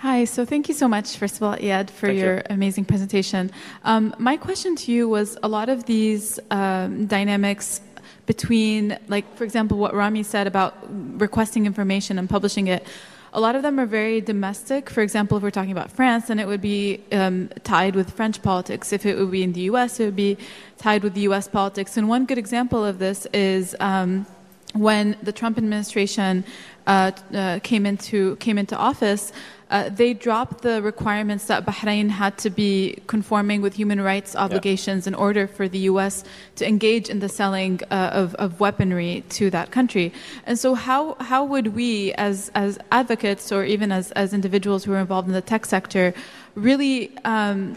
Hi, 0.00 0.26
so 0.26 0.44
thank 0.44 0.68
you 0.68 0.74
so 0.74 0.88
much, 0.88 1.16
first 1.16 1.36
of 1.36 1.42
all, 1.42 1.56
Iyad, 1.56 1.88
for 1.88 2.08
thank 2.08 2.20
your 2.20 2.34
you. 2.36 2.42
amazing 2.50 2.84
presentation. 2.84 3.50
Um, 3.82 4.14
my 4.18 4.36
question 4.36 4.76
to 4.76 4.92
you 4.92 5.08
was 5.08 5.38
a 5.42 5.48
lot 5.48 5.70
of 5.70 5.86
these 5.86 6.38
um, 6.50 7.06
dynamics 7.06 7.80
between, 8.26 8.98
like, 9.08 9.24
for 9.38 9.44
example, 9.44 9.78
what 9.78 9.94
Rami 9.94 10.22
said 10.22 10.46
about 10.46 10.76
requesting 11.18 11.64
information 11.64 12.18
and 12.18 12.28
publishing 12.28 12.66
it. 12.66 12.86
A 13.32 13.40
lot 13.40 13.56
of 13.56 13.62
them 13.62 13.80
are 13.80 13.86
very 13.86 14.20
domestic. 14.20 14.90
For 14.90 15.00
example, 15.00 15.38
if 15.38 15.42
we're 15.42 15.50
talking 15.50 15.72
about 15.72 15.90
France, 15.90 16.26
then 16.26 16.40
it 16.40 16.46
would 16.46 16.60
be 16.60 17.02
um, 17.12 17.48
tied 17.64 17.96
with 17.96 18.10
French 18.10 18.42
politics. 18.42 18.92
If 18.92 19.06
it 19.06 19.16
would 19.16 19.30
be 19.30 19.42
in 19.42 19.54
the 19.54 19.62
US, 19.62 19.98
it 19.98 20.04
would 20.04 20.16
be 20.16 20.36
tied 20.76 21.04
with 21.04 21.14
the 21.14 21.22
US 21.22 21.48
politics. 21.48 21.96
And 21.96 22.06
one 22.06 22.26
good 22.26 22.38
example 22.38 22.84
of 22.84 22.98
this 22.98 23.26
is 23.32 23.74
um, 23.80 24.26
when 24.74 25.16
the 25.22 25.32
Trump 25.32 25.56
administration 25.56 26.44
uh, 26.86 27.12
uh, 27.34 27.58
came 27.62 27.86
into 27.86 28.36
came 28.36 28.58
into 28.58 28.76
office, 28.76 29.32
uh, 29.68 29.88
they 29.88 30.14
dropped 30.14 30.62
the 30.62 30.80
requirements 30.80 31.46
that 31.46 31.66
Bahrain 31.66 32.08
had 32.08 32.38
to 32.38 32.50
be 32.50 32.98
conforming 33.08 33.62
with 33.62 33.74
human 33.74 34.00
rights 34.00 34.36
obligations 34.36 35.06
yeah. 35.06 35.10
in 35.10 35.14
order 35.14 35.48
for 35.48 35.68
the 35.68 35.78
U.S. 35.90 36.22
to 36.56 36.66
engage 36.66 37.08
in 37.08 37.18
the 37.18 37.28
selling 37.28 37.80
uh, 37.90 38.10
of, 38.12 38.34
of 38.36 38.60
weaponry 38.60 39.24
to 39.30 39.50
that 39.50 39.72
country. 39.72 40.12
And 40.46 40.56
so, 40.56 40.74
how, 40.74 41.14
how 41.14 41.44
would 41.44 41.68
we, 41.74 42.12
as, 42.14 42.50
as 42.54 42.78
advocates 42.92 43.50
or 43.50 43.64
even 43.64 43.90
as, 43.90 44.12
as 44.12 44.32
individuals 44.32 44.84
who 44.84 44.92
are 44.92 45.00
involved 45.00 45.26
in 45.26 45.34
the 45.34 45.42
tech 45.42 45.66
sector, 45.66 46.14
really 46.54 47.10
um, 47.24 47.76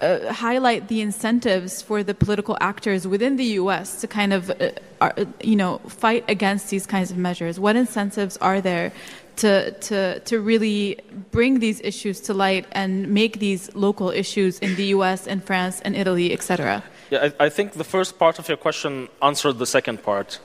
uh, 0.00 0.30
highlight 0.30 0.88
the 0.88 1.00
incentives 1.00 1.80
for 1.80 2.02
the 2.02 2.12
political 2.12 2.58
actors 2.60 3.06
within 3.06 3.36
the 3.36 3.44
U.S. 3.60 4.02
to 4.02 4.06
kind 4.06 4.34
of, 4.34 4.50
uh, 4.50 4.70
uh, 5.00 5.24
you 5.42 5.56
know, 5.56 5.78
fight 5.88 6.24
against 6.28 6.68
these 6.68 6.86
kinds 6.86 7.10
of 7.10 7.16
measures? 7.16 7.58
What 7.58 7.76
incentives 7.76 8.36
are 8.38 8.60
there 8.60 8.92
to, 9.36 9.70
to, 9.72 10.20
to 10.20 10.40
really 10.40 10.98
bring 11.30 11.60
these 11.60 11.80
issues 11.80 12.20
to 12.22 12.34
light 12.34 12.66
and 12.72 13.08
make 13.08 13.38
these 13.38 13.74
local 13.74 14.10
issues 14.10 14.58
in 14.60 14.76
the 14.76 14.86
US 14.96 15.26
and 15.26 15.44
France 15.44 15.80
and 15.82 15.94
Italy, 15.94 16.32
etc.? 16.32 16.82
Yeah, 17.10 17.30
I, 17.40 17.46
I 17.46 17.48
think 17.48 17.72
the 17.72 17.84
first 17.84 18.18
part 18.18 18.38
of 18.38 18.48
your 18.48 18.56
question 18.56 19.08
answered 19.22 19.58
the 19.58 19.66
second 19.66 20.02
part 20.02 20.40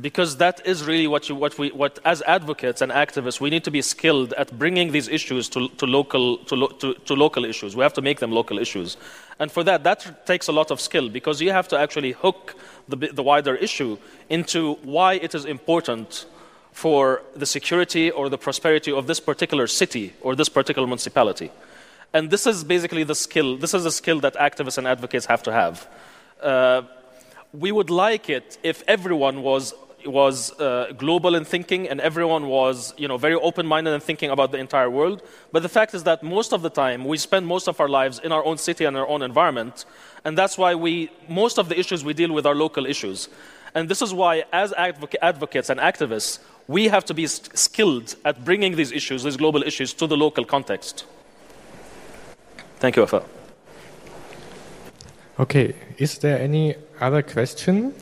because 0.00 0.36
that 0.36 0.60
is 0.66 0.84
really 0.84 1.06
what, 1.06 1.28
you, 1.28 1.34
what 1.34 1.58
we, 1.58 1.70
what 1.70 1.98
as 2.04 2.22
advocates 2.26 2.82
and 2.82 2.92
activists, 2.92 3.40
we 3.40 3.50
need 3.50 3.64
to 3.64 3.70
be 3.70 3.80
skilled 3.80 4.32
at 4.34 4.56
bringing 4.58 4.92
these 4.92 5.08
issues 5.08 5.48
to, 5.48 5.68
to, 5.68 5.86
local, 5.86 6.38
to, 6.38 6.54
lo, 6.54 6.66
to, 6.68 6.94
to, 6.94 7.14
local 7.14 7.44
issues. 7.44 7.74
We 7.74 7.82
have 7.82 7.94
to 7.94 8.02
make 8.02 8.20
them 8.20 8.30
local 8.30 8.58
issues. 8.58 8.96
And 9.38 9.50
for 9.50 9.64
that, 9.64 9.84
that 9.84 10.26
takes 10.26 10.48
a 10.48 10.52
lot 10.52 10.70
of 10.70 10.80
skill 10.80 11.08
because 11.08 11.40
you 11.40 11.50
have 11.50 11.68
to 11.68 11.78
actually 11.78 12.12
hook 12.12 12.56
the, 12.88 12.96
the 12.96 13.22
wider 13.22 13.54
issue 13.54 13.96
into 14.28 14.74
why 14.82 15.14
it 15.14 15.34
is 15.34 15.44
important 15.44 16.26
for 16.76 17.22
the 17.34 17.46
security 17.46 18.10
or 18.10 18.28
the 18.28 18.36
prosperity 18.36 18.92
of 18.92 19.06
this 19.06 19.18
particular 19.18 19.66
city 19.66 20.12
or 20.20 20.36
this 20.36 20.50
particular 20.50 20.86
municipality. 20.86 21.50
And 22.12 22.30
this 22.30 22.46
is 22.46 22.64
basically 22.64 23.02
the 23.02 23.14
skill, 23.14 23.56
this 23.56 23.72
is 23.72 23.84
the 23.84 23.90
skill 23.90 24.20
that 24.20 24.34
activists 24.34 24.76
and 24.76 24.86
advocates 24.86 25.24
have 25.24 25.42
to 25.44 25.52
have. 25.52 25.88
Uh, 26.38 26.82
we 27.54 27.72
would 27.72 27.88
like 27.88 28.28
it 28.28 28.58
if 28.62 28.84
everyone 28.86 29.42
was 29.42 29.72
was 30.04 30.52
uh, 30.60 30.92
global 30.98 31.34
in 31.34 31.44
thinking 31.44 31.88
and 31.88 32.00
everyone 32.00 32.46
was 32.46 32.94
you 32.96 33.08
know, 33.08 33.16
very 33.16 33.34
open 33.34 33.66
minded 33.66 33.92
in 33.92 34.00
thinking 34.00 34.30
about 34.30 34.52
the 34.52 34.58
entire 34.58 34.90
world. 34.90 35.22
But 35.52 35.62
the 35.62 35.68
fact 35.68 35.94
is 35.94 36.04
that 36.04 36.22
most 36.22 36.52
of 36.52 36.60
the 36.62 36.70
time 36.70 37.06
we 37.06 37.16
spend 37.16 37.46
most 37.46 37.66
of 37.68 37.80
our 37.80 37.88
lives 37.88 38.20
in 38.22 38.30
our 38.32 38.44
own 38.44 38.58
city 38.58 38.84
and 38.84 38.96
our 38.96 39.08
own 39.08 39.22
environment. 39.22 39.84
And 40.24 40.36
that's 40.38 40.56
why 40.56 40.74
we, 40.74 41.10
most 41.28 41.58
of 41.58 41.68
the 41.70 41.76
issues 41.76 42.04
we 42.04 42.14
deal 42.14 42.32
with 42.32 42.46
are 42.46 42.54
local 42.54 42.86
issues. 42.86 43.28
And 43.74 43.88
this 43.88 44.02
is 44.02 44.14
why, 44.14 44.44
as 44.52 44.72
advoc- 44.72 45.14
advocates 45.22 45.70
and 45.70 45.80
activists, 45.80 46.38
we 46.68 46.88
have 46.88 47.04
to 47.04 47.14
be 47.14 47.26
skilled 47.26 48.16
at 48.24 48.44
bringing 48.44 48.76
these 48.76 48.92
issues, 48.92 49.22
these 49.22 49.36
global 49.36 49.62
issues, 49.62 49.92
to 49.94 50.06
the 50.06 50.16
local 50.16 50.44
context. 50.44 51.04
Thank 52.78 52.96
you, 52.96 53.02
Afa. 53.02 53.22
Okay, 55.38 55.74
is 55.98 56.18
there 56.18 56.38
any 56.38 56.74
other 57.00 57.22
question? 57.22 57.94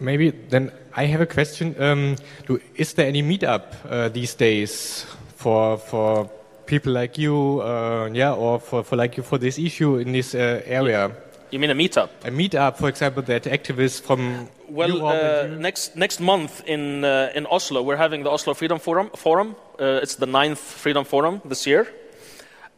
Maybe 0.00 0.30
then 0.30 0.72
I 0.94 1.04
have 1.04 1.20
a 1.20 1.26
question. 1.26 1.74
Um, 1.78 2.16
do, 2.46 2.60
is 2.74 2.94
there 2.94 3.06
any 3.06 3.22
meetup 3.22 3.74
uh, 3.88 4.08
these 4.08 4.34
days 4.34 5.04
for 5.36 5.76
for 5.76 6.30
people 6.66 6.92
like 6.92 7.18
you, 7.18 7.60
uh, 7.60 8.08
yeah, 8.12 8.32
or 8.32 8.58
for, 8.58 8.82
for 8.82 8.96
like 8.96 9.16
you 9.16 9.22
for 9.22 9.38
this 9.38 9.58
issue 9.58 9.98
in 9.98 10.12
this 10.12 10.34
uh, 10.34 10.62
area? 10.64 11.12
You 11.50 11.58
mean 11.58 11.70
a 11.70 11.74
meetup? 11.74 12.10
A 12.24 12.30
meetup, 12.30 12.76
for 12.76 12.88
example, 12.88 13.22
that 13.22 13.44
activists 13.44 14.00
from 14.00 14.48
well, 14.68 15.06
uh, 15.06 15.46
next 15.46 15.96
next 15.96 16.20
month 16.20 16.62
in 16.66 17.04
uh, 17.04 17.30
in 17.34 17.46
Oslo, 17.46 17.82
we're 17.82 17.96
having 17.96 18.24
the 18.24 18.30
Oslo 18.30 18.54
Freedom 18.54 18.78
Forum. 18.78 19.10
Forum. 19.16 19.54
Uh, 19.78 20.00
it's 20.02 20.16
the 20.16 20.26
ninth 20.26 20.58
Freedom 20.58 21.04
Forum 21.04 21.40
this 21.44 21.66
year, 21.66 21.86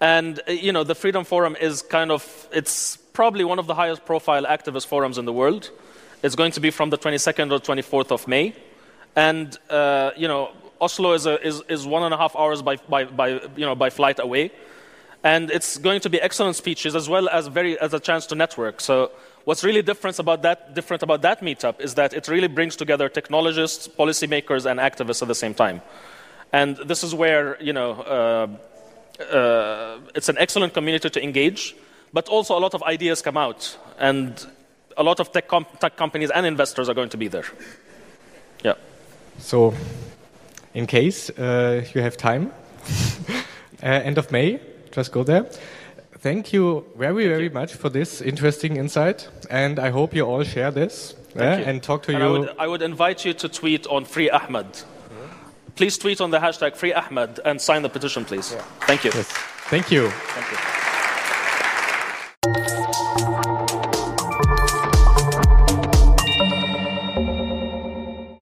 and 0.00 0.40
you 0.48 0.72
know 0.72 0.84
the 0.84 0.94
Freedom 0.94 1.24
Forum 1.24 1.56
is 1.60 1.82
kind 1.82 2.10
of 2.10 2.48
it's 2.52 2.98
probably 3.18 3.44
one 3.44 3.58
of 3.58 3.66
the 3.66 3.74
highest 3.74 4.04
profile 4.04 4.44
activist 4.44 4.86
forums 4.86 5.18
in 5.18 5.24
the 5.24 5.32
world. 5.32 5.70
It's 6.22 6.36
going 6.36 6.52
to 6.52 6.60
be 6.60 6.70
from 6.70 6.90
the 6.90 6.98
22nd 6.98 7.50
or 7.52 7.58
24th 7.58 8.12
of 8.12 8.28
May. 8.28 8.54
And, 9.16 9.56
uh, 9.68 10.12
you 10.16 10.28
know, 10.28 10.52
Oslo 10.80 11.12
is, 11.14 11.26
a, 11.26 11.44
is, 11.44 11.62
is 11.68 11.84
one 11.84 12.04
and 12.04 12.14
a 12.14 12.16
half 12.16 12.36
hours 12.36 12.62
by, 12.62 12.76
by, 12.76 13.04
by, 13.04 13.28
you 13.56 13.66
know, 13.66 13.74
by 13.74 13.90
flight 13.90 14.20
away. 14.20 14.52
And 15.24 15.50
it's 15.50 15.78
going 15.78 16.00
to 16.02 16.10
be 16.10 16.20
excellent 16.20 16.56
speeches 16.56 16.94
as 16.94 17.08
well 17.08 17.28
as, 17.28 17.48
very, 17.48 17.78
as 17.80 17.92
a 17.92 18.00
chance 18.00 18.26
to 18.26 18.34
network. 18.34 18.80
So 18.80 19.10
what's 19.44 19.64
really 19.64 19.82
different 19.82 20.18
about, 20.18 20.42
that, 20.42 20.74
different 20.74 21.02
about 21.02 21.22
that 21.22 21.40
meetup 21.40 21.80
is 21.80 21.94
that 21.94 22.14
it 22.14 22.28
really 22.28 22.48
brings 22.48 22.76
together 22.76 23.08
technologists, 23.08 23.88
policymakers, 23.88 24.70
and 24.70 24.78
activists 24.78 25.22
at 25.22 25.28
the 25.28 25.34
same 25.34 25.54
time. 25.54 25.82
And 26.52 26.76
this 26.76 27.02
is 27.02 27.14
where, 27.14 27.60
you 27.60 27.72
know, 27.72 27.92
uh, 27.92 29.22
uh, 29.22 29.98
it's 30.14 30.28
an 30.28 30.38
excellent 30.38 30.72
community 30.72 31.10
to 31.10 31.22
engage, 31.22 31.74
but 32.12 32.28
also 32.28 32.56
a 32.56 32.60
lot 32.60 32.74
of 32.74 32.82
ideas 32.84 33.20
come 33.20 33.36
out. 33.36 33.76
And 33.98 34.46
a 34.96 35.02
lot 35.02 35.20
of 35.20 35.32
tech, 35.32 35.48
com- 35.48 35.66
tech 35.80 35.96
companies 35.96 36.30
and 36.30 36.46
investors 36.46 36.88
are 36.88 36.94
going 36.94 37.08
to 37.10 37.16
be 37.16 37.28
there. 37.28 37.44
Yeah. 38.64 38.74
So, 39.38 39.74
in 40.74 40.86
case 40.86 41.30
uh, 41.30 41.84
you 41.94 42.02
have 42.02 42.16
time, 42.16 42.52
uh, 43.82 43.86
end 43.86 44.18
of 44.18 44.30
May, 44.30 44.60
just 44.90 45.12
go 45.12 45.22
there. 45.22 45.46
Thank 46.18 46.52
you 46.52 46.84
very, 46.96 47.28
very 47.28 47.48
much 47.48 47.74
for 47.74 47.88
this 47.88 48.20
interesting 48.20 48.76
insight, 48.76 49.28
and 49.50 49.78
I 49.78 49.90
hope 49.90 50.14
you 50.14 50.26
all 50.26 50.42
share 50.42 50.72
this 50.72 51.14
uh, 51.36 51.42
and 51.42 51.80
talk 51.80 52.02
to 52.04 52.12
and 52.12 52.20
you. 52.20 52.26
I 52.26 52.30
would, 52.30 52.54
I 52.58 52.66
would, 52.66 52.82
invite 52.82 53.24
you 53.24 53.34
to 53.34 53.48
tweet 53.48 53.86
on 53.86 54.04
Free 54.04 54.28
Ahmed. 54.28 54.66
Please 55.76 55.96
tweet 55.96 56.20
on 56.20 56.32
the 56.32 56.38
hashtag 56.38 56.74
Free 56.74 56.92
Ahmed 56.92 57.38
and 57.44 57.60
sign 57.60 57.82
the 57.82 57.88
petition, 57.88 58.24
please. 58.24 58.52
Yeah. 58.52 58.62
Thank 58.80 59.04
you. 59.04 59.12
Yes. 59.14 59.28
Thank 59.70 59.92
you. 59.92 60.08
Thank 60.08 60.50
you. 60.50 60.87